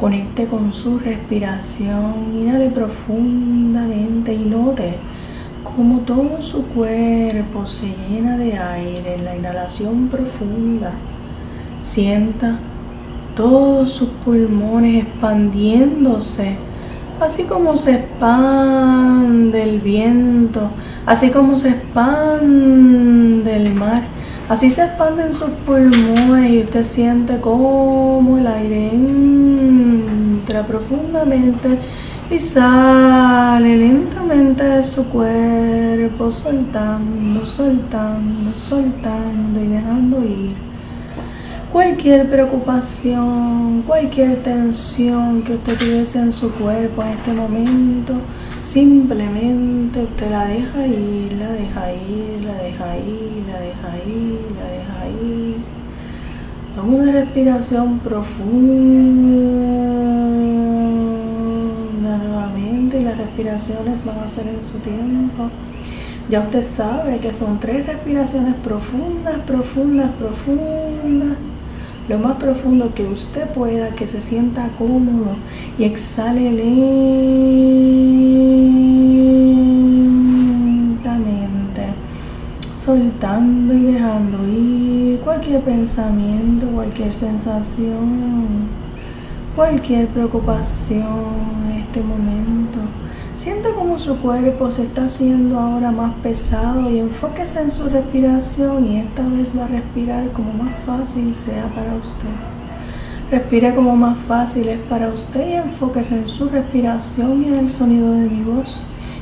conecte 0.00 0.46
con 0.46 0.72
su 0.72 0.98
respiración, 0.98 2.36
inhale 2.38 2.70
profundamente 2.70 4.32
y 4.32 4.44
note 4.44 4.98
como 5.76 6.00
todo 6.00 6.40
su 6.40 6.66
cuerpo 6.66 7.66
se 7.66 7.92
llena 8.08 8.36
de 8.36 8.56
aire 8.56 9.14
en 9.14 9.24
la 9.24 9.36
inhalación 9.36 10.08
profunda. 10.08 10.92
Sienta 11.82 12.58
todos 13.34 13.90
sus 13.90 14.08
pulmones 14.24 15.04
expandiéndose, 15.04 16.56
así 17.20 17.42
como 17.44 17.76
se 17.76 17.94
expande 17.94 19.62
el 19.62 19.80
viento, 19.80 20.70
así 21.06 21.30
como 21.30 21.56
se 21.56 21.70
expande 21.70 23.56
el 23.56 23.74
mar. 23.74 24.02
Así 24.48 24.68
se 24.68 24.84
expanden 24.84 25.32
sus 25.32 25.50
pulmones 25.66 26.50
y 26.50 26.60
usted 26.60 26.84
siente 26.84 27.40
como 27.40 28.36
el 28.36 28.46
aire 28.46 28.90
entra 28.92 30.66
profundamente 30.66 31.78
y 32.30 32.38
sale 32.38 33.76
lentamente 33.78 34.62
de 34.64 34.84
su 34.84 35.04
cuerpo, 35.04 36.30
soltando, 36.30 37.46
soltando, 37.46 38.54
soltando 38.54 39.60
y 39.62 39.68
dejando 39.68 40.24
ir. 40.24 40.54
Cualquier 41.72 42.30
preocupación, 42.30 43.82
cualquier 43.86 44.42
tensión 44.42 45.42
que 45.42 45.54
usted 45.54 45.76
tuviese 45.76 46.18
en 46.18 46.32
su 46.32 46.52
cuerpo 46.54 47.02
en 47.02 47.08
este 47.08 47.32
momento, 47.32 48.14
simplemente 48.64 50.02
usted 50.02 50.30
la 50.30 50.46
deja 50.46 50.86
ir, 50.86 51.32
la 51.34 51.52
deja 51.52 51.92
ir, 51.92 52.42
la 52.44 52.54
deja 52.54 52.96
ir, 52.96 53.44
la 53.46 53.60
deja 53.60 53.96
ir, 54.06 54.40
la 54.58 54.64
deja 54.64 55.08
ir. 55.22 55.56
Toma 56.74 56.96
una 56.96 57.12
respiración 57.12 57.98
profunda 57.98 58.48
nuevamente 62.18 63.00
y 63.00 63.04
las 63.04 63.18
respiraciones 63.18 64.04
van 64.04 64.18
a 64.18 64.28
ser 64.28 64.48
en 64.48 64.64
su 64.64 64.78
tiempo. 64.78 65.50
Ya 66.30 66.40
usted 66.40 66.62
sabe 66.62 67.18
que 67.18 67.34
son 67.34 67.60
tres 67.60 67.86
respiraciones 67.86 68.54
profundas, 68.64 69.36
profundas, 69.46 70.10
profundas. 70.18 71.36
Lo 72.08 72.18
más 72.18 72.36
profundo 72.36 72.92
que 72.94 73.04
usted 73.06 73.46
pueda, 73.48 73.90
que 73.90 74.06
se 74.06 74.20
sienta 74.20 74.68
cómodo 74.78 75.36
y 75.78 75.84
exhale 75.84 76.50
soltando 83.24 83.72
y 83.72 83.82
dejando 83.92 84.48
ir 84.48 85.20
cualquier 85.20 85.62
pensamiento, 85.62 86.66
cualquier 86.66 87.14
sensación 87.14 88.68
cualquier 89.56 90.08
preocupación 90.08 91.06
en 91.70 91.82
este 91.82 92.02
momento. 92.02 92.80
Sienta 93.36 93.70
como 93.72 93.98
su 94.00 94.16
cuerpo 94.18 94.70
se 94.70 94.82
está 94.82 95.04
haciendo 95.04 95.58
ahora 95.58 95.92
más 95.92 96.12
pesado 96.22 96.90
y 96.90 96.98
enfóquese 96.98 97.62
en 97.62 97.70
su 97.70 97.88
respiración 97.88 98.84
y 98.84 98.98
esta 98.98 99.26
vez 99.28 99.56
va 99.56 99.64
a 99.64 99.68
respirar 99.68 100.30
como 100.32 100.52
más 100.52 100.74
fácil 100.84 101.34
sea 101.34 101.68
para 101.68 101.94
usted. 101.94 102.28
Respire 103.30 103.74
como 103.74 103.96
más 103.96 104.18
fácil 104.26 104.68
es 104.68 104.80
para 104.80 105.08
usted 105.08 105.48
y 105.48 105.52
enfóquese 105.52 106.16
en 106.16 106.28
su 106.28 106.48
respiración 106.48 107.44
y 107.44 107.48
en 107.48 107.54
el 107.54 107.70
sonido 107.70 108.10
de 108.10 108.28
mi 108.28 108.42
voz. 108.42 108.80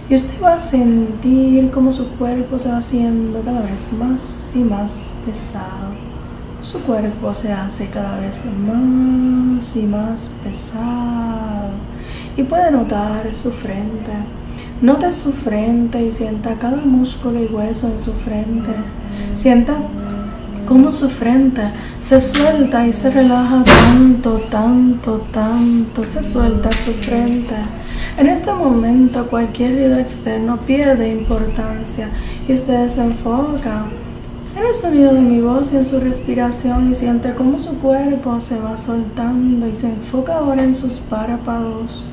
Y 0.09 0.15
usted 0.15 0.43
va 0.43 0.55
a 0.55 0.61
sentir 0.61 1.71
como 1.71 1.93
su 1.93 2.09
cuerpo 2.17 2.59
se 2.59 2.69
va 2.69 2.79
haciendo 2.79 3.41
cada 3.41 3.63
vez 3.63 3.93
más 3.93 4.53
y 4.55 4.59
más 4.59 5.15
pesado 5.25 6.13
su 6.63 6.81
cuerpo 6.83 7.35
se 7.35 7.53
hace 7.53 7.89
cada 7.89 8.21
vez 8.21 8.45
más 8.45 9.75
y 9.75 9.83
más 9.83 10.31
pesado 10.45 11.73
y 12.37 12.45
puede 12.45 12.71
notar 12.71 13.35
su 13.35 13.51
frente. 13.51 14.13
Note 14.81 15.13
su 15.13 15.33
frente 15.33 16.05
y 16.05 16.13
sienta 16.13 16.59
cada 16.59 16.83
músculo 16.85 17.43
y 17.43 17.47
hueso 17.47 17.89
en 17.89 18.01
su 18.01 18.13
frente. 18.13 18.71
Sienta 19.35 19.77
cómo 20.73 20.91
su 20.91 21.11
frente 21.11 21.61
se 22.01 22.19
suelta 22.19 22.87
y 22.87 22.95
se 22.95 23.11
relaja 23.11 23.63
tanto, 23.63 24.41
tanto, 24.51 25.19
tanto. 25.31 26.03
Se 26.07 26.23
suelta 26.23 26.73
su 26.73 26.93
frente. 26.95 27.55
En 28.17 28.27
este 28.27 28.51
momento 28.55 29.27
cualquier 29.27 29.73
ruido 29.73 29.99
externo 29.99 30.57
pierde 30.57 31.11
importancia 31.11 32.09
y 32.49 32.55
usted 32.55 32.89
se 32.89 33.03
enfoca 33.03 33.85
en 34.57 34.65
el 34.65 34.75
sonido 34.75 35.13
de 35.13 35.21
mi 35.21 35.43
voz 35.43 35.75
y 35.75 35.77
en 35.77 35.85
su 35.85 36.01
respiración 36.01 36.91
y 36.91 36.95
siente 36.95 37.35
cómo 37.35 37.59
su 37.59 37.79
cuerpo 37.79 38.41
se 38.41 38.59
va 38.59 38.79
soltando 38.79 39.69
y 39.69 39.75
se 39.75 39.89
enfoca 39.89 40.39
ahora 40.39 40.63
en 40.63 40.75
sus 40.75 41.01
párpados. 41.01 42.07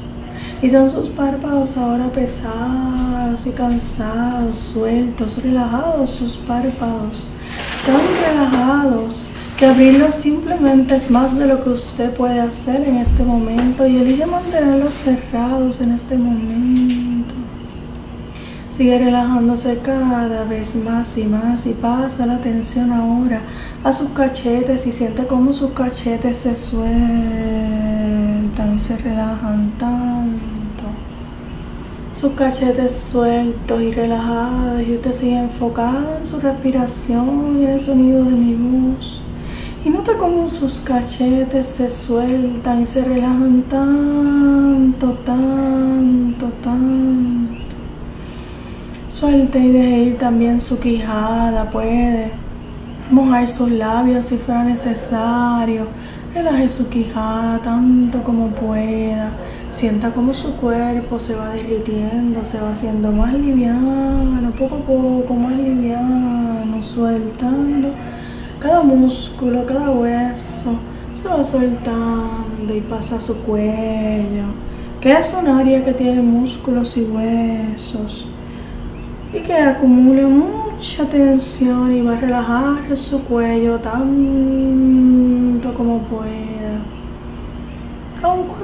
Y 0.62 0.70
son 0.70 0.90
sus 0.90 1.08
párpados 1.08 1.78
ahora 1.78 2.12
pesados 2.12 3.46
y 3.46 3.52
cansados, 3.52 4.58
sueltos, 4.58 5.42
relajados 5.42 6.10
sus 6.12 6.36
párpados. 6.36 7.26
Tan 7.86 8.02
relajados 8.22 9.26
que 9.58 9.66
abrirlos 9.66 10.16
simplemente 10.16 10.96
es 10.96 11.10
más 11.10 11.38
de 11.38 11.48
lo 11.48 11.64
que 11.64 11.70
usted 11.72 12.14
puede 12.14 12.40
hacer 12.40 12.88
en 12.88 12.98
este 12.98 13.24
momento 13.24 13.86
y 13.88 13.98
elige 13.98 14.26
mantenerlos 14.26 14.94
cerrados 14.94 15.82
en 15.82 15.92
este 15.92 16.18
momento. 16.18 17.36
Sigue 18.70 18.98
relajándose 18.98 19.80
cada 19.80 20.46
vez 20.46 20.76
más 20.76 21.18
y 21.18 21.26
más 21.26 21.66
y 21.66 21.74
pasa 21.74 22.26
la 22.26 22.36
atención 22.36 22.94
ahora 22.94 23.42
a 23.84 23.92
sus 23.92 24.10
cachetes 24.12 24.88
y 24.88 24.94
siente 24.94 25.28
cómo 25.28 25.52
sus 25.52 25.72
cachetes 25.72 26.38
se 26.38 26.56
sueltan 26.56 26.86
y 28.76 28.80
se 28.80 28.96
relajan 28.98 29.72
tanto. 29.78 30.59
Sus 32.20 32.34
cachetes 32.34 32.94
sueltos 32.94 33.82
y 33.82 33.94
relajados 33.94 34.86
y 34.86 34.96
usted 34.96 35.14
sigue 35.14 35.40
enfocado 35.40 36.18
en 36.18 36.26
su 36.26 36.38
respiración 36.42 37.60
y 37.62 37.64
en 37.64 37.70
el 37.70 37.80
sonido 37.80 38.26
de 38.26 38.32
mi 38.32 38.56
voz. 38.56 39.22
Y 39.86 39.90
nota 39.90 40.18
cómo 40.18 40.50
sus 40.50 40.82
cachetes 40.82 41.66
se 41.66 41.90
sueltan 41.90 42.82
y 42.82 42.88
se 42.88 43.06
relajan 43.06 43.62
tanto, 43.70 45.14
tanto, 45.26 46.48
tanto. 46.62 47.76
Suelte 49.08 49.60
y 49.60 49.72
deje 49.72 49.98
ir 50.00 50.18
también 50.18 50.60
su 50.60 50.78
quijada, 50.78 51.72
puede 51.72 52.34
mojar 53.10 53.48
sus 53.48 53.72
labios 53.72 54.26
si 54.26 54.36
fuera 54.36 54.66
necesario. 54.66 55.88
Relaje 56.36 56.68
su 56.68 56.90
quijada 56.90 57.60
tanto 57.60 58.22
como 58.24 58.50
pueda. 58.50 59.32
Sienta 59.72 60.12
como 60.12 60.34
su 60.34 60.56
cuerpo 60.56 61.20
se 61.20 61.36
va 61.36 61.50
derritiendo, 61.50 62.44
se 62.44 62.60
va 62.60 62.72
haciendo 62.72 63.12
más 63.12 63.34
liviano, 63.34 64.52
poco 64.58 64.76
a 64.76 64.80
poco, 64.80 65.34
más 65.36 65.54
liviano, 65.54 66.82
sueltando 66.82 67.90
cada 68.60 68.82
músculo, 68.84 69.66
cada 69.66 69.92
hueso. 69.92 70.80
Se 71.14 71.28
va 71.28 71.44
soltando 71.44 72.76
y 72.76 72.82
pasa 72.82 73.20
su 73.20 73.36
cuello 73.44 74.70
que 75.02 75.14
es 75.14 75.34
un 75.34 75.48
área 75.48 75.84
que 75.86 75.94
tiene 75.94 76.22
músculos 76.22 76.98
y 76.98 77.04
huesos 77.04 78.26
y 79.34 79.40
que 79.40 79.54
acumule 79.54 80.26
mucha 80.26 81.06
tensión 81.06 81.96
y 81.96 82.02
va 82.02 82.18
a 82.18 82.20
relajar 82.20 82.98
su 82.98 83.24
cuello 83.24 83.80
tanto 83.80 85.74
como 85.74 86.00
pueda. 86.00 86.59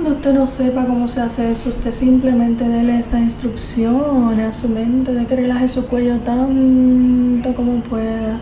Cuando 0.05 0.19
usted 0.19 0.33
no 0.35 0.45
sepa 0.45 0.85
cómo 0.85 1.07
se 1.07 1.19
hace 1.19 1.49
eso, 1.49 1.69
usted 1.69 1.91
simplemente 1.91 2.63
dele 2.69 2.99
esa 2.99 3.19
instrucción 3.19 4.39
a 4.39 4.53
su 4.53 4.69
mente 4.69 5.11
de 5.11 5.25
que 5.25 5.35
relaje 5.35 5.67
su 5.67 5.87
cuello 5.87 6.19
tanto 6.19 7.55
como 7.55 7.81
pueda. 7.81 8.39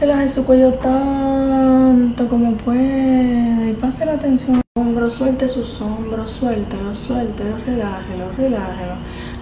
Relaje 0.00 0.26
su 0.26 0.44
cuello 0.44 0.74
tanto 0.74 2.26
como 2.26 2.56
pueda 2.56 3.70
y 3.70 3.76
pase 3.80 4.04
la 4.04 4.14
atención 4.14 4.60
hombros, 4.74 5.14
suelte 5.14 5.46
sus 5.46 5.80
hombros, 5.80 6.32
suéltelo, 6.32 6.92
suéltelo, 6.92 7.56
relájelo, 7.64 8.32
relájelo. 8.36 8.94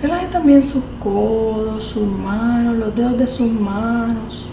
Relaje 0.02 0.26
también 0.26 0.62
sus 0.62 0.84
codos, 1.02 1.82
sus 1.82 2.06
manos, 2.06 2.76
los 2.76 2.94
dedos 2.94 3.16
de 3.16 3.26
sus 3.26 3.50
manos. 3.50 4.46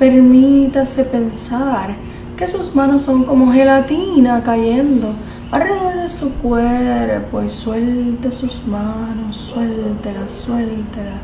Permítase 0.00 1.04
pensar 1.04 1.94
que 2.36 2.48
sus 2.48 2.74
manos 2.74 3.02
son 3.02 3.22
como 3.22 3.52
gelatina 3.52 4.42
cayendo 4.42 5.14
de 5.58 6.08
su 6.08 6.32
cuerpo 6.34 7.42
y 7.42 7.50
suelte 7.50 8.30
sus 8.30 8.64
manos, 8.66 9.36
suéltelas, 9.36 10.30
suéltelas. 10.30 11.20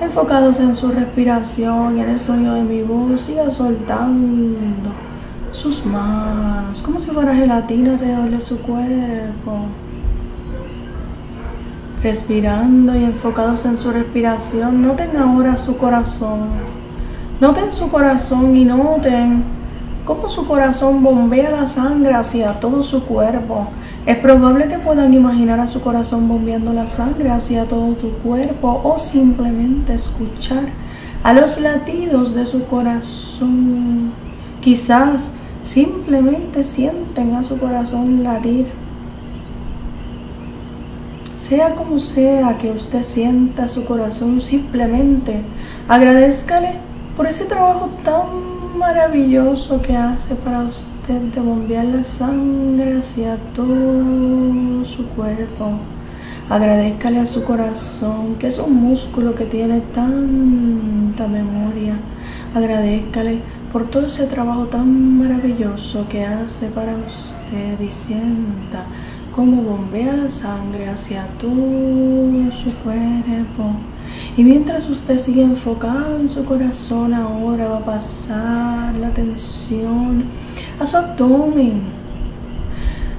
Enfocados 0.00 0.58
en 0.58 0.74
su 0.74 0.88
respiración 0.88 1.98
y 1.98 2.00
en 2.00 2.10
el 2.10 2.20
sonido 2.20 2.54
de 2.54 2.62
mi 2.62 2.82
voz, 2.82 3.22
siga 3.22 3.50
soltando 3.50 4.90
sus 5.52 5.84
manos, 5.84 6.82
como 6.82 6.98
si 6.98 7.10
fuera 7.10 7.34
gelatina 7.34 7.92
alrededor 7.92 8.30
de 8.30 8.40
su 8.40 8.58
cuerpo. 8.60 9.66
Respirando 12.02 12.94
y 12.96 13.04
enfocados 13.04 13.64
en 13.64 13.76
su 13.76 13.90
respiración, 13.90 14.82
noten 14.82 15.16
ahora 15.16 15.56
su 15.56 15.76
corazón. 15.76 16.48
Noten 17.40 17.72
su 17.72 17.88
corazón 17.90 18.56
y 18.56 18.64
noten 18.64 19.55
cómo 20.06 20.30
su 20.30 20.46
corazón 20.46 21.02
bombea 21.02 21.50
la 21.50 21.66
sangre 21.66 22.14
hacia 22.14 22.58
todo 22.60 22.82
su 22.82 23.04
cuerpo. 23.04 23.68
Es 24.06 24.16
probable 24.16 24.68
que 24.68 24.78
puedan 24.78 25.12
imaginar 25.12 25.60
a 25.60 25.66
su 25.66 25.82
corazón 25.82 26.28
bombeando 26.28 26.72
la 26.72 26.86
sangre 26.86 27.28
hacia 27.28 27.66
todo 27.66 27.92
tu 27.94 28.10
cuerpo 28.20 28.80
o 28.82 28.98
simplemente 28.98 29.92
escuchar 29.92 30.64
a 31.22 31.34
los 31.34 31.60
latidos 31.60 32.34
de 32.34 32.46
su 32.46 32.64
corazón. 32.64 34.12
Quizás 34.62 35.32
Simplemente 35.66 36.62
sienten 36.62 37.34
a 37.34 37.42
su 37.42 37.58
corazón 37.58 38.22
latir. 38.22 38.68
Sea 41.34 41.74
como 41.74 41.98
sea 41.98 42.56
que 42.56 42.70
usted 42.70 43.02
sienta 43.02 43.66
su 43.66 43.84
corazón, 43.84 44.40
simplemente 44.40 45.42
agradezcale 45.88 46.74
por 47.16 47.26
ese 47.26 47.46
trabajo 47.46 47.90
tan 48.04 48.55
maravilloso 48.76 49.80
que 49.80 49.96
hace 49.96 50.34
para 50.34 50.60
usted 50.60 51.20
de 51.34 51.40
bombear 51.40 51.84
la 51.84 52.04
sangre 52.04 52.98
hacia 52.98 53.36
todo 53.54 54.84
su 54.84 55.06
cuerpo. 55.16 55.72
Agradezcale 56.48 57.20
a 57.20 57.26
su 57.26 57.44
corazón, 57.44 58.36
que 58.38 58.46
es 58.46 58.58
un 58.58 58.74
músculo 58.74 59.34
que 59.34 59.46
tiene 59.46 59.80
tanta 59.92 61.26
memoria. 61.26 61.94
Agradezcale 62.54 63.40
por 63.72 63.90
todo 63.90 64.06
ese 64.06 64.26
trabajo 64.26 64.66
tan 64.66 65.18
maravilloso 65.18 66.06
que 66.08 66.24
hace 66.24 66.68
para 66.68 66.94
usted 66.96 67.80
y 67.80 67.90
sienta 67.90 68.84
cómo 69.34 69.62
bombea 69.62 70.12
la 70.12 70.30
sangre 70.30 70.88
hacia 70.88 71.26
todo 71.38 72.50
su 72.52 72.72
cuerpo. 72.84 73.74
Y 74.36 74.44
mientras 74.44 74.88
usted 74.88 75.18
sigue 75.18 75.42
enfocado 75.42 76.18
en 76.18 76.28
su 76.28 76.44
corazón, 76.44 77.14
ahora 77.14 77.68
va 77.68 77.78
a 77.78 77.84
pasar 77.84 78.94
la 78.94 79.08
atención 79.08 80.24
a 80.78 80.86
su 80.86 80.96
abdomen. 80.96 81.82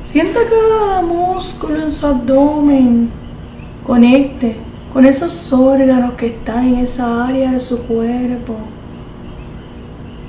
Sienta 0.04 0.40
cada 0.50 1.02
músculo 1.02 1.84
en 1.84 1.92
su 1.92 2.06
abdomen. 2.06 3.10
Conecte 3.86 4.58
con 4.94 5.06
esos 5.06 5.52
órganos 5.54 6.14
que 6.14 6.28
están 6.28 6.68
en 6.68 6.76
esa 6.78 7.26
área 7.26 7.52
de 7.52 7.60
su 7.60 7.80
cuerpo 7.84 8.56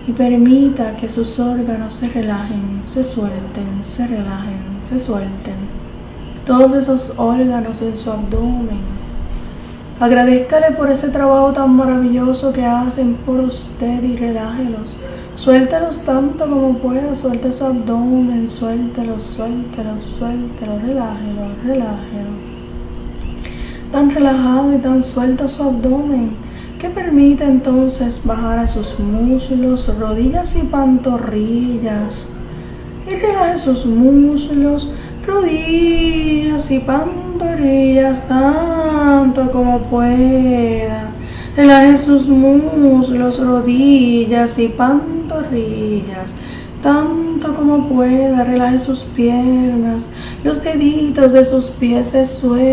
y 0.07 0.13
permita 0.13 0.97
que 0.97 1.11
sus 1.11 1.39
órganos 1.39 1.95
se 1.95 2.09
relajen, 2.09 2.83
se 2.87 3.05
suelten, 3.05 3.83
se 3.83 4.07
relajen, 4.07 4.61
se 4.85 4.99
suelten. 4.99 5.55
Todos 6.47 6.73
esos 6.73 7.13
órganos 7.19 7.83
en 7.83 7.95
su 7.95 8.11
abdomen. 8.11 8.98
Agradezcale 10.01 10.77
por 10.77 10.93
ese 10.93 11.09
trabajo 11.09 11.53
tan 11.53 11.75
maravilloso 11.75 12.53
que 12.53 12.65
hacen 12.65 13.15
por 13.15 13.41
usted 13.41 14.01
y 14.05 14.15
relájelos. 14.15 14.97
Suéltelos 15.35 16.03
tanto 16.03 16.49
como 16.49 16.79
pueda, 16.79 17.17
suelte 17.17 17.53
su 17.53 17.65
abdomen, 17.65 18.49
suéltelo, 18.49 19.21
suéltelo, 19.21 20.01
suéltelo, 20.01 20.79
relájelo, 20.79 21.49
relájelo. 21.65 22.31
Tan 23.91 24.13
relajado 24.13 24.73
y 24.73 24.79
tan 24.79 25.03
suelto 25.03 25.49
su 25.49 25.65
abdomen 25.65 26.31
que 26.79 26.91
permite 26.91 27.43
entonces 27.43 28.25
bajar 28.25 28.61
a 28.61 28.69
sus 28.69 29.01
muslos, 29.01 29.93
rodillas 29.99 30.55
y 30.55 30.63
pantorrillas. 30.63 32.29
Y 33.05 33.17
relaje 33.17 33.57
sus 33.57 33.85
muslos, 33.85 34.93
rodillas 35.27 36.71
y 36.71 36.79
pantorrillas 36.79 37.28
tanto 38.29 39.51
como 39.51 39.81
pueda. 39.85 41.11
Relaje 41.57 41.97
sus 41.97 42.29
muslos, 42.29 43.39
rodillas 43.39 44.59
y 44.59 44.69
pantorrillas 44.69 46.37
tanto 46.83 47.55
como 47.55 47.89
pueda. 47.89 48.45
Relaje 48.45 48.79
sus 48.79 49.01
piernas, 49.01 50.11
los 50.45 50.63
deditos 50.63 51.33
de 51.33 51.45
sus 51.45 51.69
pies 51.69 52.09
se 52.09 52.25
sueltan 52.25 52.69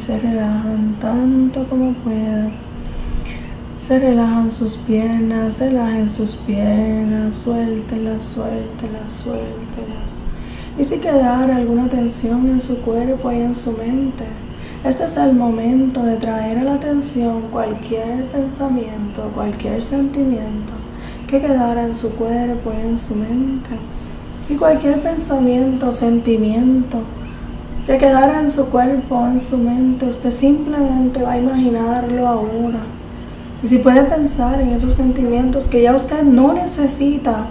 se 0.00 0.18
relajan 0.18 0.96
tanto 0.98 1.64
como 1.68 1.92
puedan. 1.92 2.52
Se 3.76 3.98
relajan 3.98 4.50
sus 4.50 4.76
piernas, 4.76 5.58
relajen 5.58 6.08
sus 6.08 6.36
piernas, 6.36 7.36
suéltelas, 7.36 8.22
suéltelas, 8.24 9.10
suéltelas. 9.10 10.19
Y 10.80 10.84
si 10.84 10.96
quedara 10.96 11.56
alguna 11.56 11.90
tensión 11.90 12.48
en 12.48 12.58
su 12.58 12.78
cuerpo 12.78 13.30
y 13.30 13.40
en 13.40 13.54
su 13.54 13.72
mente, 13.72 14.24
este 14.82 15.04
es 15.04 15.14
el 15.18 15.34
momento 15.34 16.02
de 16.02 16.16
traer 16.16 16.56
a 16.56 16.64
la 16.64 16.74
atención 16.76 17.42
cualquier 17.52 18.24
pensamiento, 18.28 19.30
cualquier 19.34 19.82
sentimiento 19.82 20.72
que 21.28 21.38
quedara 21.38 21.84
en 21.84 21.94
su 21.94 22.12
cuerpo 22.12 22.72
y 22.74 22.80
en 22.80 22.96
su 22.96 23.14
mente. 23.14 23.68
Y 24.48 24.54
cualquier 24.54 25.02
pensamiento, 25.02 25.92
sentimiento 25.92 26.96
que 27.86 27.98
quedara 27.98 28.40
en 28.40 28.50
su 28.50 28.64
cuerpo, 28.70 29.26
en 29.26 29.38
su 29.38 29.58
mente. 29.58 30.06
Usted 30.06 30.30
simplemente 30.30 31.22
va 31.22 31.32
a 31.32 31.38
imaginarlo 31.38 32.26
ahora. 32.26 32.80
Y 33.62 33.68
si 33.68 33.76
puede 33.76 34.04
pensar 34.04 34.62
en 34.62 34.70
esos 34.70 34.94
sentimientos 34.94 35.68
que 35.68 35.82
ya 35.82 35.94
usted 35.94 36.22
no 36.22 36.54
necesita, 36.54 37.48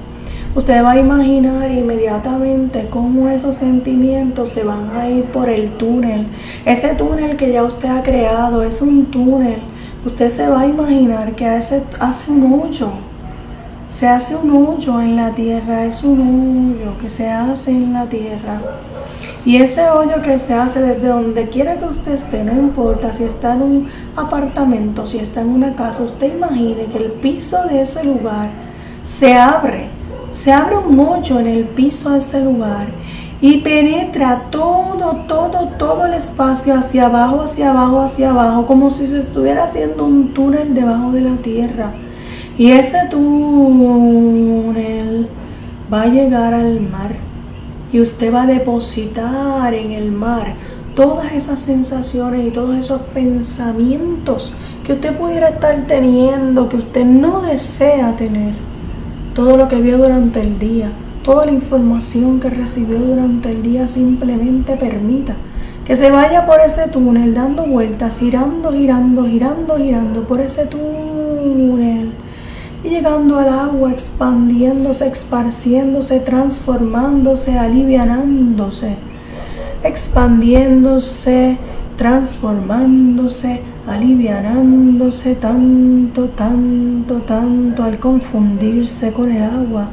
usted 0.56 0.84
va 0.84 0.92
a 0.92 1.00
imaginar 1.00 1.72
inmediatamente 1.72 2.88
cómo 2.90 3.30
esos 3.30 3.56
sentimientos 3.56 4.50
se 4.50 4.64
van 4.64 4.90
a 4.96 5.10
ir 5.10 5.26
por 5.26 5.50
el 5.50 5.72
túnel. 5.78 6.28
Ese 6.66 6.90
túnel 6.96 7.38
que 7.38 7.52
ya 7.52 7.64
usted 7.64 7.90
ha 7.90 8.04
creado 8.04 8.64
es 8.64 8.82
un 8.82 9.06
túnel. 9.06 9.60
Usted 10.06 10.30
se 10.30 10.48
va 10.48 10.62
a 10.62 10.68
imaginar 10.68 11.34
que 11.34 11.46
hace, 11.46 11.84
hace 12.00 12.32
un 12.32 12.54
hoyo. 12.54 12.90
Se 13.90 14.08
hace 14.08 14.36
un 14.36 14.52
hoyo 14.56 15.02
en 15.02 15.16
la 15.16 15.32
tierra, 15.32 15.86
es 15.86 16.04
un 16.04 16.76
hoyo 16.78 16.98
que 17.00 17.10
se 17.10 17.30
hace 17.30 17.72
en 17.72 17.94
la 17.94 18.06
tierra. 18.06 18.62
Y 19.46 19.58
ese 19.58 19.90
hoyo 19.90 20.22
que 20.22 20.38
se 20.38 20.54
hace 20.54 20.82
desde 20.82 21.08
donde 21.08 21.48
quiera 21.50 21.78
que 21.78 21.86
usted 21.86 22.14
esté, 22.14 22.44
no 22.44 22.52
importa 22.54 23.14
si 23.14 23.24
está 23.24 23.56
en 23.56 23.62
un 23.62 23.90
apartamento, 24.16 25.06
si 25.06 25.18
está 25.18 25.42
en 25.42 25.50
una 25.50 25.76
casa, 25.76 26.04
usted 26.04 26.36
imagine 26.36 26.86
que 26.86 26.98
el 26.98 27.12
piso 27.14 27.58
de 27.68 27.82
ese 27.82 28.04
lugar 28.04 28.50
se 29.04 29.34
abre, 29.34 29.89
se 30.40 30.52
abre 30.54 30.78
un 30.78 30.98
hoyo 31.02 31.38
en 31.42 31.48
el 31.48 31.66
piso 31.66 32.12
de 32.12 32.20
ese 32.20 32.42
lugar 32.42 32.88
y 33.42 33.58
penetra 33.58 34.44
todo, 34.50 35.26
todo, 35.28 35.68
todo 35.78 36.06
el 36.06 36.14
espacio 36.14 36.76
hacia 36.76 37.08
abajo, 37.08 37.42
hacia 37.42 37.72
abajo, 37.72 38.00
hacia 38.00 38.30
abajo, 38.30 38.66
como 38.66 38.90
si 38.90 39.06
se 39.08 39.20
estuviera 39.20 39.66
haciendo 39.66 40.06
un 40.06 40.34
túnel 40.34 40.74
debajo 40.74 41.12
de 41.12 41.20
la 41.20 41.36
tierra. 41.36 41.92
Y 42.58 42.72
ese 42.72 43.00
túnel 43.10 44.08
va 45.92 46.04
a 46.04 46.08
llegar 46.08 46.54
al 46.54 46.80
mar 46.80 47.18
y 47.92 48.00
usted 48.00 48.34
va 48.34 48.44
a 48.44 48.48
depositar 48.48 49.74
en 49.74 49.92
el 49.92 50.10
mar 50.10 50.54
todas 50.96 51.34
esas 51.34 51.60
sensaciones 51.60 52.48
y 52.48 52.52
todos 52.52 52.78
esos 52.78 53.02
pensamientos 53.14 54.54
que 54.86 54.94
usted 54.94 55.18
pudiera 55.18 55.50
estar 55.50 55.86
teniendo, 55.86 56.70
que 56.70 56.78
usted 56.78 57.04
no 57.04 57.42
desea 57.42 58.16
tener. 58.16 58.69
Todo 59.40 59.56
lo 59.56 59.70
que 59.70 59.78
vio 59.78 59.98
durante 59.98 60.42
el 60.42 60.60
día, 60.60 60.92
toda 61.24 61.46
la 61.46 61.54
información 61.54 62.42
que 62.42 62.50
recibió 62.50 63.00
durante 63.00 63.50
el 63.52 63.64
día 63.64 63.88
simplemente 63.88 64.76
permita 64.76 65.34
que 65.86 65.96
se 65.96 66.12
vaya 66.12 66.46
por 66.46 66.60
ese 66.60 66.90
túnel 66.90 67.34
dando 67.34 67.66
vueltas, 67.66 68.20
girando, 68.20 68.74
girando, 68.74 69.26
girando, 69.26 69.78
girando 69.78 70.24
por 70.24 70.42
ese 70.42 70.66
túnel 70.66 72.12
y 72.84 72.90
llegando 72.90 73.40
al 73.40 73.48
agua, 73.48 73.92
expandiéndose, 73.92 75.08
esparciéndose, 75.08 76.20
transformándose, 76.20 77.58
alivianándose, 77.58 78.98
expandiéndose, 79.86 81.58
transformándose, 81.96 83.62
alivianándose 83.90 85.36
tanto, 85.36 86.30
tanto, 86.30 87.16
tanto 87.22 87.84
al 87.84 88.00
confundirse 88.00 89.12
con 89.12 89.32
el 89.32 89.42
agua, 89.42 89.90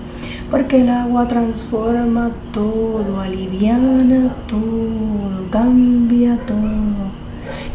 porque 0.51 0.83
el 0.83 0.91
agua 0.91 1.27
transforma 1.27 2.31
todo, 2.53 3.19
aliviana 3.19 4.35
todo, 4.47 5.51
cambia 5.51 6.39
todo. 6.47 7.07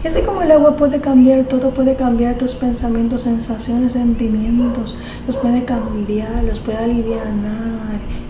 Y 0.04 0.08
así 0.08 0.22
como 0.22 0.42
el 0.42 0.52
agua 0.52 0.76
puede 0.76 1.00
cambiar 1.00 1.46
todo, 1.46 1.72
puede 1.72 1.96
cambiar 1.96 2.38
tus 2.38 2.56
pensamientos, 2.56 3.22
sensaciones, 3.22 3.94
sentimientos, 3.94 4.96
los 5.26 5.38
puede 5.38 5.64
cambiar, 5.66 6.44
los 6.44 6.60
puede 6.60 6.78
aliviar 6.78 7.28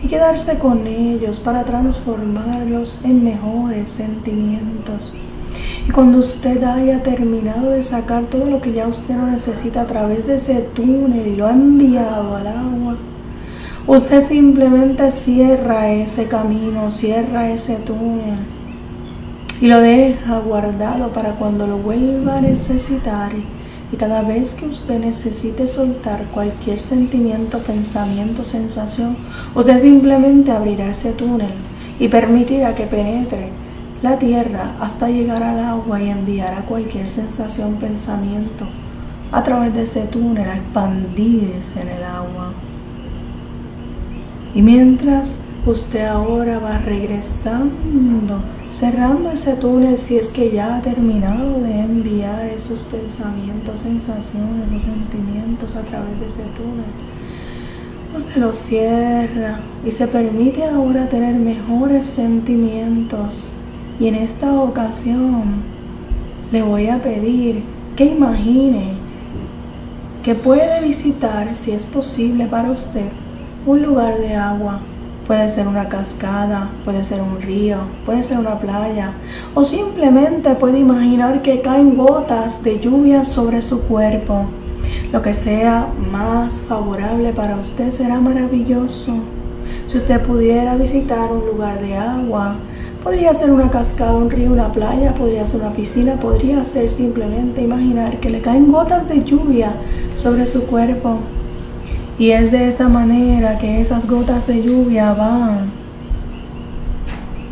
y 0.04 0.08
quedarse 0.08 0.58
con 0.58 0.88
ellos 0.88 1.40
para 1.40 1.64
transformarlos 1.64 3.02
en 3.04 3.24
mejores 3.24 3.90
sentimientos. 3.90 5.14
Y 5.88 5.92
cuando 5.92 6.20
usted 6.20 6.64
haya 6.64 7.02
terminado 7.02 7.72
de 7.72 7.84
sacar 7.84 8.26
todo 8.26 8.46
lo 8.46 8.62
que 8.62 8.74
ya 8.74 8.88
usted 8.88 9.16
no 9.16 9.28
necesita 9.28 9.82
a 9.82 9.88
través 9.88 10.28
de 10.28 10.36
ese 10.36 10.62
túnel 10.74 11.28
y 11.28 11.36
lo 11.36 11.48
ha 11.48 11.52
enviado 11.52 12.36
al 12.36 12.48
agua, 12.48 12.98
usted 13.88 14.28
simplemente 14.28 15.10
cierra 15.10 15.92
ese 15.92 16.28
camino, 16.28 16.92
cierra 16.92 17.50
ese 17.50 17.78
túnel 17.78 18.40
y 19.62 19.68
lo 19.68 19.80
deja 19.80 20.40
guardado 20.40 21.14
para 21.14 21.36
cuando 21.36 21.68
lo 21.68 21.78
vuelva 21.78 22.38
a 22.38 22.42
necesitar. 22.42 23.32
Y 23.92 23.98
cada 23.98 24.22
vez 24.22 24.56
que 24.56 24.66
usted 24.66 25.00
necesite 25.00 25.68
soltar 25.68 26.24
cualquier 26.34 26.80
sentimiento, 26.80 27.60
pensamiento, 27.60 28.46
sensación, 28.46 29.18
usted 29.54 29.80
simplemente 29.82 30.52
abrirá 30.52 30.88
ese 30.88 31.12
túnel 31.12 31.52
y 32.00 32.08
permitirá 32.08 32.74
que 32.74 32.86
penetre 32.86 33.50
la 34.02 34.18
tierra 34.18 34.76
hasta 34.80 35.10
llegar 35.10 35.44
al 35.44 35.60
agua 35.60 36.02
y 36.02 36.10
enviar 36.10 36.54
a 36.54 36.66
cualquier 36.66 37.08
sensación, 37.08 37.76
pensamiento 37.76 38.66
a 39.32 39.44
través 39.44 39.74
de 39.74 39.84
ese 39.84 40.02
túnel 40.08 40.50
a 40.50 40.56
expandirse 40.58 41.82
en 41.82 41.88
el 41.88 42.04
agua. 42.04 42.54
Y 44.54 44.62
mientras 44.62 45.38
usted 45.66 46.06
ahora 46.06 46.60
va 46.60 46.80
regresando, 46.80 48.40
cerrando 48.72 49.30
ese 49.32 49.56
túnel 49.56 49.98
si 49.98 50.18
es 50.18 50.30
que 50.30 50.52
ya 50.52 50.78
ha 50.78 50.82
terminado 50.82 51.62
de 51.62 51.80
enviar 51.80 52.48
esos 52.48 52.82
pensamientos, 52.84 53.82
sensaciones 53.82 54.72
o 54.76 54.80
sentimientos 54.80 55.76
a 55.76 55.84
través 55.84 56.20
de 56.20 56.28
ese 56.28 56.44
túnel, 56.56 56.92
usted 58.18 58.38
lo 58.38 58.52
cierra 58.52 59.60
y 59.86 59.92
se 59.92 60.08
permite 60.08 60.66
ahora 60.66 61.08
tener 61.08 61.36
mejores 61.36 62.08
sentimientos 62.08 63.56
y 64.02 64.08
en 64.08 64.16
esta 64.16 64.60
ocasión 64.60 65.62
le 66.52 66.64
voy 66.64 66.88
a 66.88 67.04
pedir 67.04 67.62
que 67.96 68.06
imagine 68.06 68.94
que 70.24 70.34
puede 70.34 70.82
visitar, 70.82 71.56
si 71.56 71.72
es 71.72 71.86
posible 71.86 72.48
para 72.48 72.72
usted, 72.72 73.10
un 73.68 73.84
lugar 73.84 74.18
de 74.18 74.34
agua. 74.34 74.80
Puede 75.28 75.48
ser 75.52 75.68
una 75.68 75.88
cascada, 75.88 76.72
puede 76.84 77.04
ser 77.04 77.22
un 77.22 77.42
río, 77.42 77.78
puede 78.04 78.24
ser 78.24 78.40
una 78.40 78.58
playa 78.58 79.14
o 79.54 79.64
simplemente 79.64 80.56
puede 80.56 80.80
imaginar 80.80 81.44
que 81.44 81.62
caen 81.62 81.96
gotas 81.96 82.64
de 82.64 82.80
lluvia 82.80 83.24
sobre 83.24 83.62
su 83.62 83.84
cuerpo. 83.84 84.46
Lo 85.12 85.22
que 85.22 85.36
sea 85.36 85.90
más 86.12 86.60
favorable 86.60 87.34
para 87.34 87.58
usted 87.58 87.92
será 87.92 88.20
maravilloso. 88.20 89.14
Si 89.86 89.96
usted 89.96 90.20
pudiera 90.22 90.76
visitar 90.76 91.32
un 91.32 91.46
lugar 91.46 91.80
de 91.80 91.98
agua, 91.98 92.56
Podría 93.04 93.34
ser 93.34 93.50
una 93.50 93.72
cascada, 93.72 94.14
un 94.14 94.30
río, 94.30 94.52
una 94.52 94.72
playa, 94.72 95.16
podría 95.16 95.44
ser 95.48 95.62
una 95.62 95.74
piscina, 95.74 96.20
podría 96.20 96.64
ser 96.64 96.88
simplemente 96.88 97.64
imaginar 97.64 98.20
que 98.20 98.30
le 98.30 98.42
caen 98.42 98.72
gotas 98.72 99.10
de 99.10 99.24
lluvia 99.24 99.74
sobre 100.16 100.46
su 100.46 100.68
cuerpo. 100.68 101.18
Y 102.20 102.30
es 102.30 102.52
de 102.52 102.68
esa 102.68 102.90
manera 102.90 103.58
que 103.58 103.82
esas 103.82 104.08
gotas 104.08 104.46
de 104.46 104.62
lluvia 104.62 105.14
van 105.14 105.72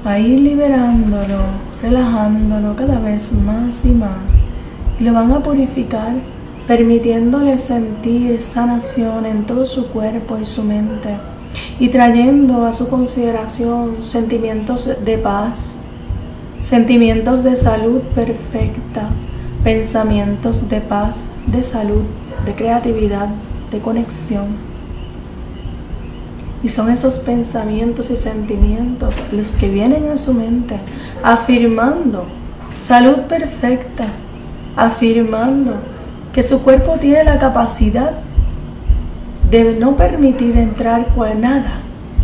a 0.05 0.19
ir 0.19 0.39
liberándolo, 0.39 1.39
relajándolo 1.81 2.75
cada 2.75 2.99
vez 2.99 3.33
más 3.33 3.85
y 3.85 3.89
más. 3.89 4.39
Y 4.99 5.03
lo 5.03 5.13
van 5.13 5.31
a 5.31 5.41
purificar, 5.41 6.13
permitiéndole 6.67 7.57
sentir 7.57 8.39
sanación 8.39 9.25
en 9.25 9.45
todo 9.47 9.65
su 9.65 9.87
cuerpo 9.87 10.37
y 10.39 10.45
su 10.45 10.61
mente 10.63 11.17
y 11.79 11.89
trayendo 11.89 12.65
a 12.65 12.73
su 12.73 12.89
consideración 12.89 14.03
sentimientos 14.03 14.89
de 15.03 15.17
paz, 15.17 15.79
sentimientos 16.61 17.43
de 17.43 17.55
salud 17.55 18.01
perfecta, 18.15 19.09
pensamientos 19.63 20.69
de 20.69 20.81
paz, 20.81 21.29
de 21.47 21.63
salud, 21.63 22.03
de 22.45 22.55
creatividad, 22.55 23.29
de 23.71 23.79
conexión. 23.79 24.69
Y 26.61 26.69
son 26.69 26.91
esos 26.91 27.19
pensamientos 27.19 28.09
y 28.09 28.17
sentimientos 28.17 29.21
los 29.31 29.55
que 29.55 29.69
vienen 29.69 30.09
a 30.09 30.17
su 30.17 30.33
mente 30.33 30.75
afirmando 31.23 32.25
salud 32.75 33.19
perfecta, 33.29 34.05
afirmando 34.75 35.75
que 36.33 36.43
su 36.43 36.61
cuerpo 36.61 36.97
tiene 36.99 37.23
la 37.23 37.39
capacidad 37.39 38.11
debe 39.49 39.75
no 39.75 39.95
permitir 39.95 40.57
entrar 40.57 41.07
cual 41.15 41.41
nada, 41.41 41.81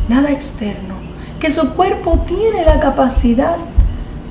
nada 0.07 0.31
externo, 0.31 0.95
que 1.39 1.49
su 1.49 1.73
cuerpo 1.73 2.19
tiene 2.27 2.65
la 2.65 2.79
capacidad 2.79 3.57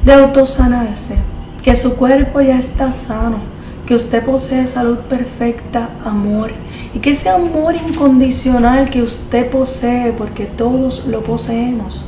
de 0.04 0.12
autosanarse, 0.12 1.16
que 1.62 1.74
su 1.74 1.96
cuerpo 1.96 2.40
ya 2.40 2.58
está 2.58 2.92
sano, 2.92 3.38
que 3.86 3.94
usted 3.94 4.24
posee 4.24 4.66
salud 4.66 4.98
perfecta, 5.08 5.90
amor, 6.04 6.52
y 6.94 7.00
que 7.00 7.10
ese 7.10 7.28
amor 7.28 7.74
incondicional 7.74 8.88
que 8.88 9.02
usted 9.02 9.50
posee, 9.50 10.12
porque 10.12 10.46
todos 10.46 11.06
lo 11.06 11.22
poseemos, 11.22 12.04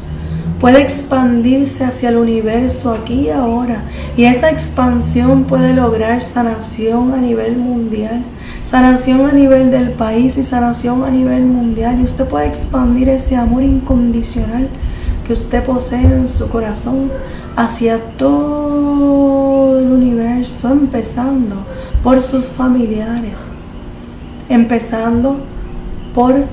puede 0.60 0.80
expandirse 0.80 1.84
hacia 1.84 2.08
el 2.08 2.16
universo 2.16 2.92
aquí 2.92 3.26
y 3.26 3.30
ahora. 3.30 3.82
Y 4.16 4.24
esa 4.24 4.50
expansión 4.50 5.44
puede 5.44 5.74
lograr 5.74 6.22
sanación 6.22 7.12
a 7.12 7.18
nivel 7.18 7.56
mundial, 7.56 8.22
sanación 8.64 9.26
a 9.26 9.32
nivel 9.32 9.70
del 9.70 9.90
país 9.92 10.36
y 10.36 10.42
sanación 10.42 11.04
a 11.04 11.10
nivel 11.10 11.44
mundial. 11.44 12.00
Y 12.00 12.04
usted 12.04 12.26
puede 12.26 12.46
expandir 12.46 13.08
ese 13.08 13.36
amor 13.36 13.62
incondicional 13.62 14.68
que 15.26 15.32
usted 15.32 15.62
posee 15.64 16.02
en 16.02 16.26
su 16.26 16.48
corazón 16.48 17.10
hacia 17.56 17.98
todo 18.16 19.78
el 19.78 19.90
universo, 19.90 20.70
empezando 20.70 21.56
por 22.02 22.22
sus 22.22 22.46
familiares, 22.46 23.50
empezando 24.48 25.36
por 26.14 26.44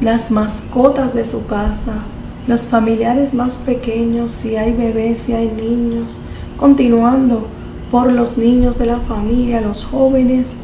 las 0.00 0.30
mascotas 0.30 1.14
de 1.14 1.24
su 1.24 1.46
casa, 1.46 2.04
los 2.46 2.62
familiares 2.62 3.34
más 3.34 3.56
pequeños, 3.56 4.32
si 4.32 4.56
hay 4.56 4.72
bebés, 4.72 5.18
si 5.18 5.32
hay 5.32 5.50
niños, 5.50 6.20
continuando 6.56 7.46
por 7.90 8.12
los 8.12 8.36
niños 8.36 8.78
de 8.78 8.86
la 8.86 9.00
familia, 9.00 9.60
los 9.60 9.84
jóvenes, 9.84 10.54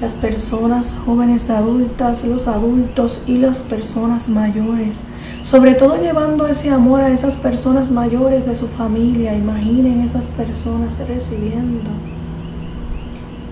las 0.00 0.14
personas 0.14 0.94
jóvenes 1.06 1.48
adultas, 1.48 2.24
los 2.24 2.46
adultos 2.46 3.24
y 3.26 3.38
las 3.38 3.62
personas 3.62 4.28
mayores. 4.28 5.00
Sobre 5.42 5.74
todo 5.74 6.00
llevando 6.00 6.46
ese 6.46 6.70
amor 6.70 7.00
a 7.00 7.10
esas 7.10 7.36
personas 7.36 7.90
mayores 7.90 8.44
de 8.44 8.54
su 8.54 8.68
familia. 8.68 9.34
Imaginen 9.34 10.00
esas 10.00 10.26
personas 10.26 11.00
recibiendo 11.08 11.90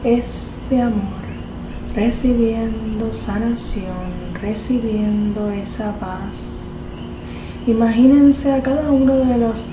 ese 0.04 0.82
amor, 0.82 1.22
recibiendo 1.94 3.14
sanación, 3.14 4.32
recibiendo 4.40 5.50
esa 5.50 5.92
paz 5.98 6.61
Imagínense 7.66 8.52
a 8.52 8.60
cada 8.60 8.90
uno 8.90 9.14
de 9.14 9.38
los 9.38 9.68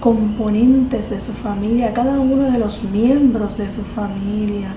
componentes 0.00 1.10
de 1.10 1.20
su 1.20 1.32
familia, 1.32 1.90
a 1.90 1.92
cada 1.92 2.18
uno 2.18 2.50
de 2.50 2.58
los 2.58 2.82
miembros 2.84 3.58
de 3.58 3.68
su 3.68 3.82
familia, 3.82 4.74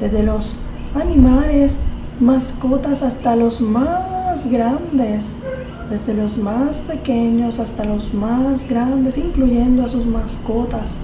desde 0.00 0.22
los 0.22 0.56
animales, 0.94 1.78
mascotas 2.18 3.02
hasta 3.02 3.36
los 3.36 3.60
más 3.60 4.50
grandes, 4.50 5.36
desde 5.90 6.14
los 6.14 6.38
más 6.38 6.80
pequeños 6.80 7.58
hasta 7.58 7.84
los 7.84 8.14
más 8.14 8.66
grandes, 8.66 9.18
incluyendo 9.18 9.84
a 9.84 9.88
sus 9.88 10.06
mascotas. 10.06 10.96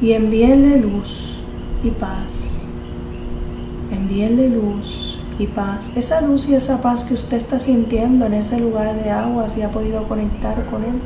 Y 0.00 0.12
envíenle 0.12 0.80
luz 0.80 1.40
y 1.84 1.90
paz. 1.90 2.64
Envíenle 3.92 4.48
luz 4.48 5.07
y 5.38 5.46
paz. 5.46 5.92
Esa 5.96 6.20
luz 6.20 6.48
y 6.48 6.54
esa 6.54 6.80
paz 6.80 7.04
que 7.04 7.14
usted 7.14 7.36
está 7.36 7.60
sintiendo 7.60 8.26
en 8.26 8.34
ese 8.34 8.58
lugar 8.58 8.94
de 8.94 9.10
agua, 9.10 9.48
si 9.48 9.62
ha 9.62 9.70
podido 9.70 10.06
conectar 10.08 10.66
con 10.66 10.82
él. 10.82 11.00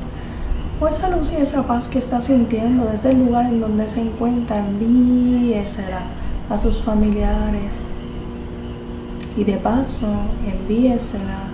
O 0.80 0.88
esa 0.88 1.10
luz 1.10 1.32
y 1.32 1.36
esa 1.36 1.66
paz 1.66 1.88
que 1.88 1.98
está 1.98 2.20
sintiendo 2.20 2.86
desde 2.86 3.10
el 3.10 3.24
lugar 3.24 3.46
en 3.46 3.60
donde 3.60 3.88
se 3.88 4.00
encuentra, 4.00 4.58
envíesela 4.58 6.02
a 6.48 6.58
sus 6.58 6.82
familiares. 6.82 7.86
Y 9.36 9.44
de 9.44 9.56
paso, 9.58 10.08
envíesela 10.46 11.52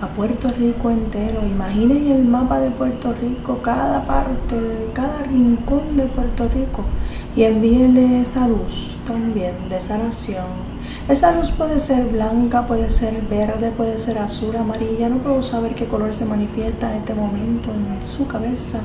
a 0.00 0.08
Puerto 0.08 0.50
Rico 0.50 0.90
entero. 0.90 1.40
Imaginen 1.46 2.10
el 2.10 2.24
mapa 2.24 2.60
de 2.60 2.70
Puerto 2.70 3.14
Rico, 3.14 3.60
cada 3.62 4.06
parte, 4.06 4.90
cada 4.92 5.22
rincón 5.22 5.96
de 5.96 6.04
Puerto 6.04 6.48
Rico. 6.48 6.84
Y 7.34 7.44
envíenle 7.44 8.20
esa 8.20 8.46
luz 8.46 8.98
también 9.06 9.54
de 9.70 9.80
sanación. 9.80 10.75
Esa 11.08 11.32
luz 11.32 11.52
puede 11.52 11.78
ser 11.78 12.04
blanca, 12.06 12.66
puede 12.66 12.90
ser 12.90 13.22
verde, 13.30 13.70
puede 13.70 13.98
ser 13.98 14.18
azul, 14.18 14.56
amarilla. 14.56 15.08
No 15.08 15.18
puedo 15.18 15.42
saber 15.42 15.74
qué 15.74 15.86
color 15.86 16.14
se 16.14 16.24
manifiesta 16.24 16.90
en 16.90 16.98
este 16.98 17.14
momento 17.14 17.70
en 17.70 18.02
su 18.02 18.26
cabeza, 18.26 18.80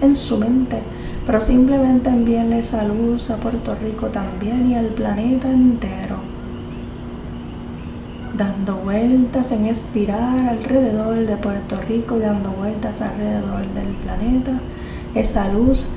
en 0.00 0.14
su 0.14 0.38
mente. 0.38 0.78
Pero 1.26 1.40
simplemente 1.40 2.10
envíenle 2.10 2.60
esa 2.60 2.84
luz 2.84 3.30
a 3.30 3.38
Puerto 3.38 3.74
Rico 3.74 4.06
también 4.06 4.70
y 4.70 4.76
al 4.76 4.86
planeta 4.86 5.50
entero 5.50 6.34
dando 8.36 8.76
vueltas 8.76 9.52
en 9.52 9.66
espiral 9.66 10.48
alrededor 10.48 11.24
de 11.26 11.36
Puerto 11.36 11.80
Rico 11.80 12.16
y 12.16 12.20
dando 12.20 12.50
vueltas 12.50 13.00
alrededor 13.00 13.66
del 13.74 13.88
planeta. 14.02 14.60
Esa 15.14 15.48
luz 15.48 15.88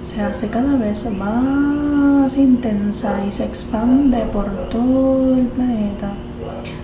se 0.00 0.22
hace 0.22 0.48
cada 0.48 0.76
vez 0.76 1.10
más 1.10 2.36
intensa 2.36 3.24
y 3.26 3.32
se 3.32 3.44
expande 3.44 4.18
por 4.32 4.46
todo 4.68 5.34
el 5.36 5.46
planeta, 5.46 6.12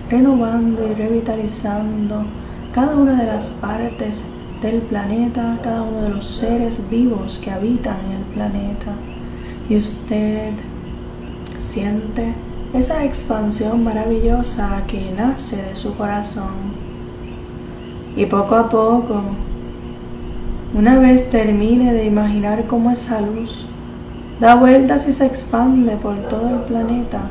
renovando 0.09 0.87
y 0.87 0.93
revitalizando 0.93 2.25
cada 2.73 2.95
una 2.95 3.21
de 3.21 3.27
las 3.27 3.49
partes 3.49 4.23
del 4.61 4.81
planeta, 4.81 5.59
cada 5.63 5.83
uno 5.83 6.01
de 6.01 6.09
los 6.09 6.25
seres 6.25 6.81
vivos 6.89 7.39
que 7.43 7.51
habitan 7.51 7.97
el 8.11 8.23
planeta. 8.33 8.93
Y 9.69 9.77
usted 9.77 10.53
siente 11.57 12.33
esa 12.73 13.05
expansión 13.05 13.83
maravillosa 13.83 14.83
que 14.87 15.11
nace 15.15 15.57
de 15.57 15.75
su 15.75 15.95
corazón. 15.95 16.75
Y 18.15 18.25
poco 18.25 18.55
a 18.55 18.69
poco, 18.69 19.21
una 20.75 20.99
vez 20.99 21.29
termine 21.29 21.93
de 21.93 22.05
imaginar 22.05 22.65
cómo 22.67 22.91
esa 22.91 23.21
luz 23.21 23.65
da 24.39 24.55
vueltas 24.55 25.07
y 25.07 25.11
se 25.11 25.25
expande 25.25 25.95
por 25.95 26.15
todo 26.27 26.49
el 26.49 26.59
planeta, 26.61 27.29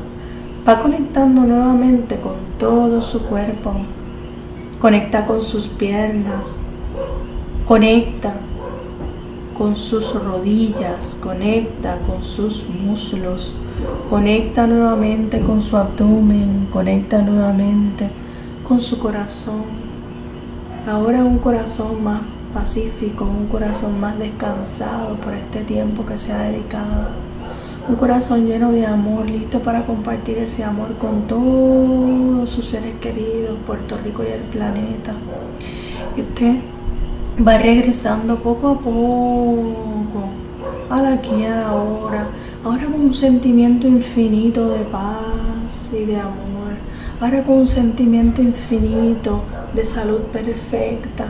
va 0.67 0.79
conectando 0.79 1.41
nuevamente 1.41 2.17
con 2.17 2.33
todo 2.57 3.01
su 3.01 3.21
cuerpo, 3.21 3.73
conecta 4.79 5.25
con 5.25 5.43
sus 5.43 5.67
piernas, 5.67 6.63
conecta 7.67 8.33
con 9.57 9.77
sus 9.77 10.13
rodillas, 10.13 11.17
conecta 11.21 11.99
con 12.07 12.25
sus 12.25 12.65
muslos, 12.67 13.53
Conecta 14.09 14.67
nuevamente 14.67 15.41
con 15.41 15.61
su 15.61 15.75
abdomen, 15.75 16.67
conecta 16.71 17.21
nuevamente 17.21 18.09
con 18.65 18.79
su 18.79 18.99
corazón. 18.99 19.63
Ahora 20.87 21.23
un 21.23 21.39
corazón 21.39 22.03
más 22.03 22.21
pacífico, 22.55 23.25
un 23.25 23.47
corazón 23.47 23.99
más 23.99 24.17
descansado 24.17 25.17
por 25.17 25.33
este 25.33 25.65
tiempo 25.65 26.05
que 26.05 26.17
se 26.17 26.31
ha 26.31 26.43
dedicado. 26.43 27.09
Un 27.87 27.95
corazón 27.95 28.47
lleno 28.47 28.71
de 28.71 28.85
amor, 28.85 29.29
listo 29.29 29.59
para 29.59 29.85
compartir 29.85 30.37
ese 30.37 30.63
amor 30.63 30.97
con 30.97 31.27
todos 31.27 32.49
sus 32.49 32.65
seres 32.65 32.95
queridos, 33.01 33.57
Puerto 33.67 33.97
Rico 34.03 34.23
y 34.23 34.31
el 34.31 34.41
planeta. 34.41 35.13
Y 36.15 36.21
usted 36.21 36.55
va 37.45 37.57
regresando 37.57 38.37
poco 38.37 38.69
a 38.69 38.79
poco 38.79 40.29
a 40.89 41.01
la 41.01 41.13
aquí 41.13 41.43
a 41.43 41.57
la 41.57 41.73
hora 41.73 42.27
ahora 42.65 42.85
con 42.85 42.99
un 42.99 43.13
sentimiento 43.13 43.87
infinito 43.87 44.69
de 44.69 44.79
paz 44.85 45.93
y 45.93 46.05
de 46.05 46.17
amor, 46.17 46.73
ahora 47.19 47.43
con 47.43 47.59
un 47.59 47.67
sentimiento 47.67 48.41
infinito 48.41 49.43
de 49.75 49.85
salud 49.85 50.21
perfecta, 50.33 51.27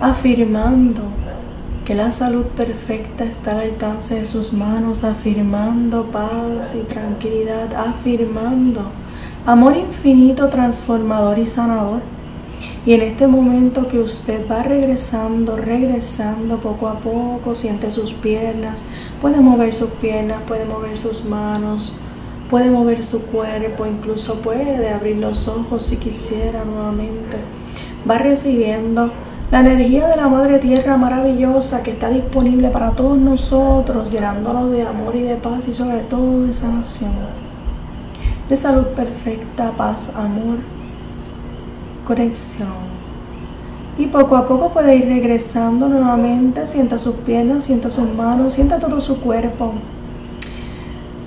afirmando 0.00 1.02
que 1.84 1.94
la 1.94 2.12
salud 2.12 2.44
perfecta 2.56 3.24
está 3.24 3.52
al 3.52 3.60
alcance 3.60 4.14
de 4.14 4.24
sus 4.24 4.52
manos, 4.52 5.04
afirmando 5.04 6.04
paz 6.06 6.74
y 6.74 6.84
tranquilidad, 6.84 7.74
afirmando 7.74 8.82
amor 9.46 9.76
infinito, 9.76 10.48
transformador 10.48 11.38
y 11.38 11.46
sanador 11.46 12.00
y 12.86 12.94
en 12.94 13.02
este 13.02 13.26
momento 13.26 13.88
que 13.88 13.98
usted 13.98 14.46
va 14.50 14.62
regresando, 14.62 15.56
regresando 15.56 16.58
poco 16.58 16.88
a 16.88 16.98
poco, 17.00 17.54
siente 17.54 17.90
sus 17.90 18.14
piernas, 18.14 18.84
puede 19.20 19.40
mover 19.40 19.74
sus 19.74 19.90
piernas, 19.90 20.42
puede 20.46 20.64
mover 20.64 20.96
sus 20.96 21.24
manos, 21.24 21.94
puede 22.48 22.70
mover 22.70 23.04
su 23.04 23.22
cuerpo, 23.26 23.86
incluso 23.86 24.36
puede 24.36 24.88
abrir 24.90 25.16
los 25.16 25.46
ojos 25.46 25.84
si 25.84 25.96
quisiera 25.98 26.64
nuevamente. 26.64 27.38
Va 28.08 28.16
recibiendo 28.16 29.10
la 29.50 29.60
energía 29.60 30.06
de 30.06 30.16
la 30.16 30.28
Madre 30.28 30.60
Tierra 30.60 30.96
maravillosa 30.96 31.82
que 31.82 31.90
está 31.90 32.08
disponible 32.08 32.68
para 32.70 32.92
todos 32.92 33.18
nosotros, 33.18 34.08
llenándonos 34.08 34.70
de 34.70 34.82
amor 34.82 35.16
y 35.16 35.22
de 35.22 35.34
paz 35.36 35.66
y 35.66 35.74
sobre 35.74 36.00
todo 36.00 36.46
de 36.46 36.52
sanación, 36.52 37.10
de 38.48 38.56
salud 38.56 38.86
perfecta, 38.94 39.72
paz, 39.72 40.12
amor 40.14 40.58
conexión. 42.04 42.90
Y 43.98 44.06
poco 44.06 44.36
a 44.36 44.46
poco 44.46 44.70
puede 44.70 44.96
ir 44.96 45.06
regresando 45.06 45.88
nuevamente, 45.88 46.64
sienta 46.64 46.98
sus 46.98 47.16
piernas, 47.16 47.64
sienta 47.64 47.90
sus 47.90 48.08
manos, 48.08 48.54
sienta 48.54 48.78
todo 48.78 49.00
su 49.00 49.20
cuerpo. 49.20 49.74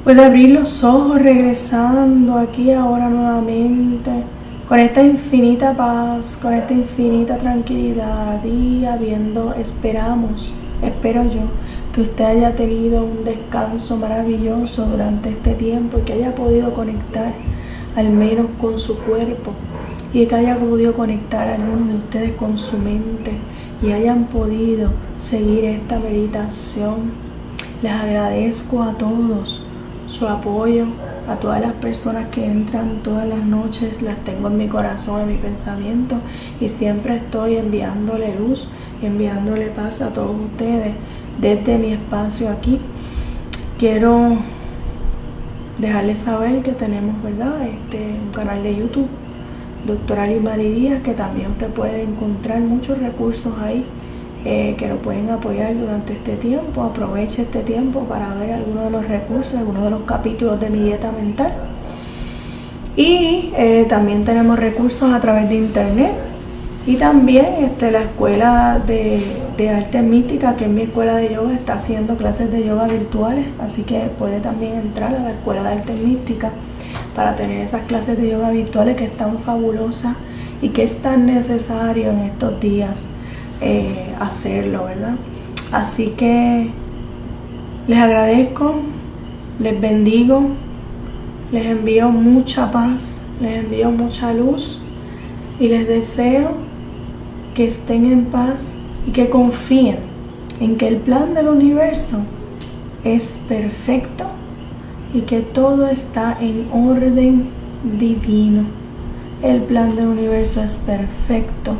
Puede 0.06 0.24
abrir 0.24 0.52
los 0.52 0.84
ojos 0.84 1.22
regresando 1.22 2.38
aquí 2.38 2.72
ahora 2.72 3.10
nuevamente 3.10 4.12
con 4.68 4.80
esta 4.80 5.04
infinita 5.04 5.76
paz, 5.76 6.38
con 6.42 6.54
esta 6.54 6.74
infinita 6.74 7.38
tranquilidad 7.38 8.44
y 8.46 8.86
habiendo, 8.86 9.54
esperamos, 9.54 10.54
espero 10.82 11.24
yo, 11.30 11.42
que 11.94 12.02
usted 12.02 12.24
haya 12.24 12.56
tenido 12.56 13.04
un 13.04 13.26
descanso 13.26 13.98
maravilloso 13.98 14.86
durante 14.86 15.30
este 15.30 15.56
tiempo 15.56 16.00
y 16.00 16.02
que 16.04 16.14
haya 16.14 16.34
podido 16.34 16.74
conectar 16.74 17.34
al 17.96 18.10
menos 18.10 18.48
con 18.60 18.80
su 18.80 18.98
cuerpo 19.00 19.52
y 20.14 20.26
que 20.26 20.36
haya 20.36 20.58
podido 20.58 20.94
conectar 20.94 21.50
a 21.50 21.56
algunos 21.56 21.90
de 21.90 21.96
ustedes 21.96 22.32
con 22.34 22.58
su 22.58 22.78
mente 22.78 23.34
y 23.82 23.92
hayan 23.92 24.26
podido 24.26 24.92
seguir 25.18 25.66
esta 25.66 26.00
meditación. 26.00 27.12
Les 27.82 27.92
agradezco 27.92 28.82
a 28.82 28.98
todos 28.98 29.62
su 30.08 30.26
apoyo, 30.26 30.86
a 31.28 31.36
todas 31.38 31.62
las 31.62 31.74
personas 31.74 32.28
que 32.30 32.46
entran 32.46 33.04
todas 33.04 33.28
las 33.28 33.44
noches, 33.44 34.02
las 34.02 34.18
tengo 34.24 34.48
en 34.48 34.58
mi 34.58 34.68
corazón, 34.68 35.22
en 35.22 35.28
mi 35.30 35.36
pensamiento 35.36 36.16
y 36.60 36.70
siempre 36.70 37.18
estoy 37.18 37.58
enviándole 37.58 38.36
luz, 38.36 38.68
enviándole 39.02 39.68
paz 39.68 40.02
a 40.02 40.12
todos 40.12 40.36
ustedes 40.36 40.94
desde 41.40 41.78
mi 41.78 41.94
espacio 41.94 42.50
aquí. 42.50 42.80
Quiero 43.78 44.38
dejarles 45.78 46.20
saber 46.20 46.62
que 46.62 46.74
tenemos, 46.74 47.22
¿verdad? 47.24 47.68
Este, 47.68 48.18
un 48.24 48.32
canal 48.32 48.64
de 48.64 48.76
YouTube 48.76 49.08
doctora 49.86 50.28
Limari 50.28 50.70
Díaz, 50.72 51.04
que 51.04 51.14
también 51.14 51.52
usted 51.52 51.70
puede 51.70 52.04
encontrar 52.04 52.62
muchos 52.62 52.98
recursos 53.00 53.54
ahí 53.60 53.86
eh, 54.46 54.76
que 54.78 54.88
lo 54.88 54.98
pueden 54.98 55.30
apoyar 55.30 55.78
durante 55.78 56.14
este 56.14 56.36
tiempo. 56.36 56.84
Aproveche 56.84 57.44
este 57.44 57.62
tiempo 57.62 58.02
para 58.02 58.34
ver 58.36 58.54
algunos 58.54 58.86
de 58.86 58.92
los 58.92 59.08
recursos, 59.08 59.56
algunos 59.56 59.84
de 59.84 59.90
los 59.90 60.02
capítulos 60.02 60.60
de 60.60 60.70
mi 60.70 60.80
dieta 60.80 61.12
mental. 61.12 61.54
Y 62.96 63.54
eh, 63.58 63.86
también 63.88 64.26
tenemos 64.26 64.60
recursos 64.60 65.14
a 65.14 65.20
través 65.20 65.50
de 65.50 65.56
internet 65.56 66.12
y 66.86 66.98
también 66.98 67.46
este, 67.60 67.92
la 67.92 68.02
escuela 68.02 68.82
de, 68.86 69.24
de 69.58 69.70
arte 69.70 70.02
mística, 70.02 70.56
que 70.58 70.66
es 70.66 70.70
mi 70.70 70.82
escuela 70.82 71.16
de 71.16 71.34
yoga, 71.34 71.54
está 71.54 71.76
haciendo 71.76 72.18
clases 72.18 72.52
de 72.52 72.66
yoga 72.66 72.88
virtuales, 72.88 73.46
así 73.60 73.84
que 73.84 74.00
puede 74.20 74.42
también 74.42 74.76
entrar 74.76 75.16
a 75.16 75.20
la 75.20 75.32
escuela 75.32 75.64
de 75.64 75.70
arte 75.70 75.94
mística 75.94 76.52
para 77.16 77.36
tener 77.36 77.62
esas 77.62 77.84
clases 77.84 78.18
de 78.18 78.30
yoga 78.30 78.52
virtuales 78.52 78.98
que 78.98 79.06
están 79.06 79.38
fabulosas 79.40 80.18
y 80.62 80.70
que 80.70 80.84
es 80.84 81.02
tan 81.02 81.26
necesario 81.26 82.12
en 82.12 82.20
estos 82.20 82.60
días 82.60 83.08
eh, 83.62 84.14
hacerlo, 84.20 84.86
¿verdad? 84.86 85.16
Así 85.72 86.10
que 86.18 86.72
les 87.88 88.00
agradezco, 88.00 88.76
les 89.60 89.80
bendigo, 89.80 90.50
les 91.52 91.66
envío 91.66 92.10
mucha 92.10 92.72
paz, 92.72 93.26
les 93.42 93.64
envío 93.64 93.92
mucha 93.92 94.34
luz 94.34 94.80
y 95.60 95.68
les 95.68 95.88
deseo 95.88 96.52
que 97.54 97.68
estén 97.68 98.06
en 98.06 98.26
paz 98.26 98.80
y 99.08 99.12
que 99.12 99.30
confíen 99.30 99.98
en 100.60 100.78
que 100.78 100.88
el 100.88 100.98
plan 100.98 101.34
del 101.34 101.50
universo 101.50 102.20
es 103.04 103.40
perfecto 103.48 104.26
y 105.14 105.22
que 105.22 105.42
todo 105.42 105.88
está 105.88 106.38
en 106.40 106.68
orden 106.72 107.50
divino. 108.00 108.66
El 109.42 109.62
plan 109.62 109.96
del 109.96 110.08
universo 110.08 110.64
es 110.64 110.78
perfecto 110.78 111.76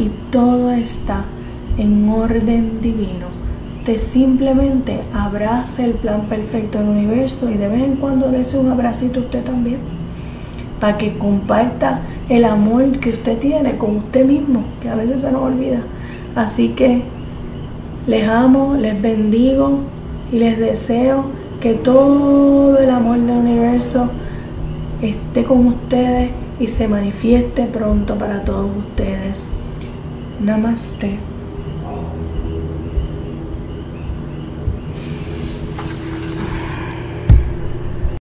y 0.00 0.10
todo 0.30 0.72
está 0.72 1.24
en 1.76 2.08
orden 2.08 2.80
divino. 2.80 3.26
Te 3.84 3.98
simplemente 3.98 5.00
abraza 5.12 5.84
el 5.84 5.92
plan 5.92 6.22
perfecto 6.22 6.78
del 6.78 6.88
universo 6.88 7.50
y 7.50 7.54
de 7.54 7.68
vez 7.68 7.82
en 7.82 7.96
cuando 7.96 8.30
dése 8.30 8.58
un 8.58 8.70
abracito 8.70 9.20
usted 9.20 9.44
también 9.44 9.78
para 10.80 10.96
que 10.96 11.18
comparta 11.18 12.00
el 12.30 12.46
amor 12.46 12.98
que 13.00 13.10
usted 13.10 13.38
tiene 13.38 13.76
con 13.76 13.96
usted 13.96 14.24
mismo, 14.24 14.64
que 14.80 14.88
a 14.88 14.94
veces 14.94 15.20
se 15.20 15.30
nos 15.30 15.42
olvida. 15.42 15.82
Así 16.34 16.70
que 16.70 17.02
les 18.06 18.26
amo, 18.26 18.74
les 18.74 19.00
bendigo 19.00 19.80
y 20.32 20.38
les 20.38 20.58
deseo 20.58 21.26
que 21.60 21.74
todo 21.74 22.78
el 22.78 22.88
amor 22.88 23.18
del 23.18 23.36
universo 23.36 24.08
esté 25.02 25.44
con 25.44 25.66
ustedes 25.66 26.30
y 26.58 26.66
se 26.66 26.88
manifieste 26.88 27.66
pronto 27.66 28.14
para 28.16 28.42
todos 28.42 28.70
ustedes. 28.78 29.50
Namastê. 30.40 31.18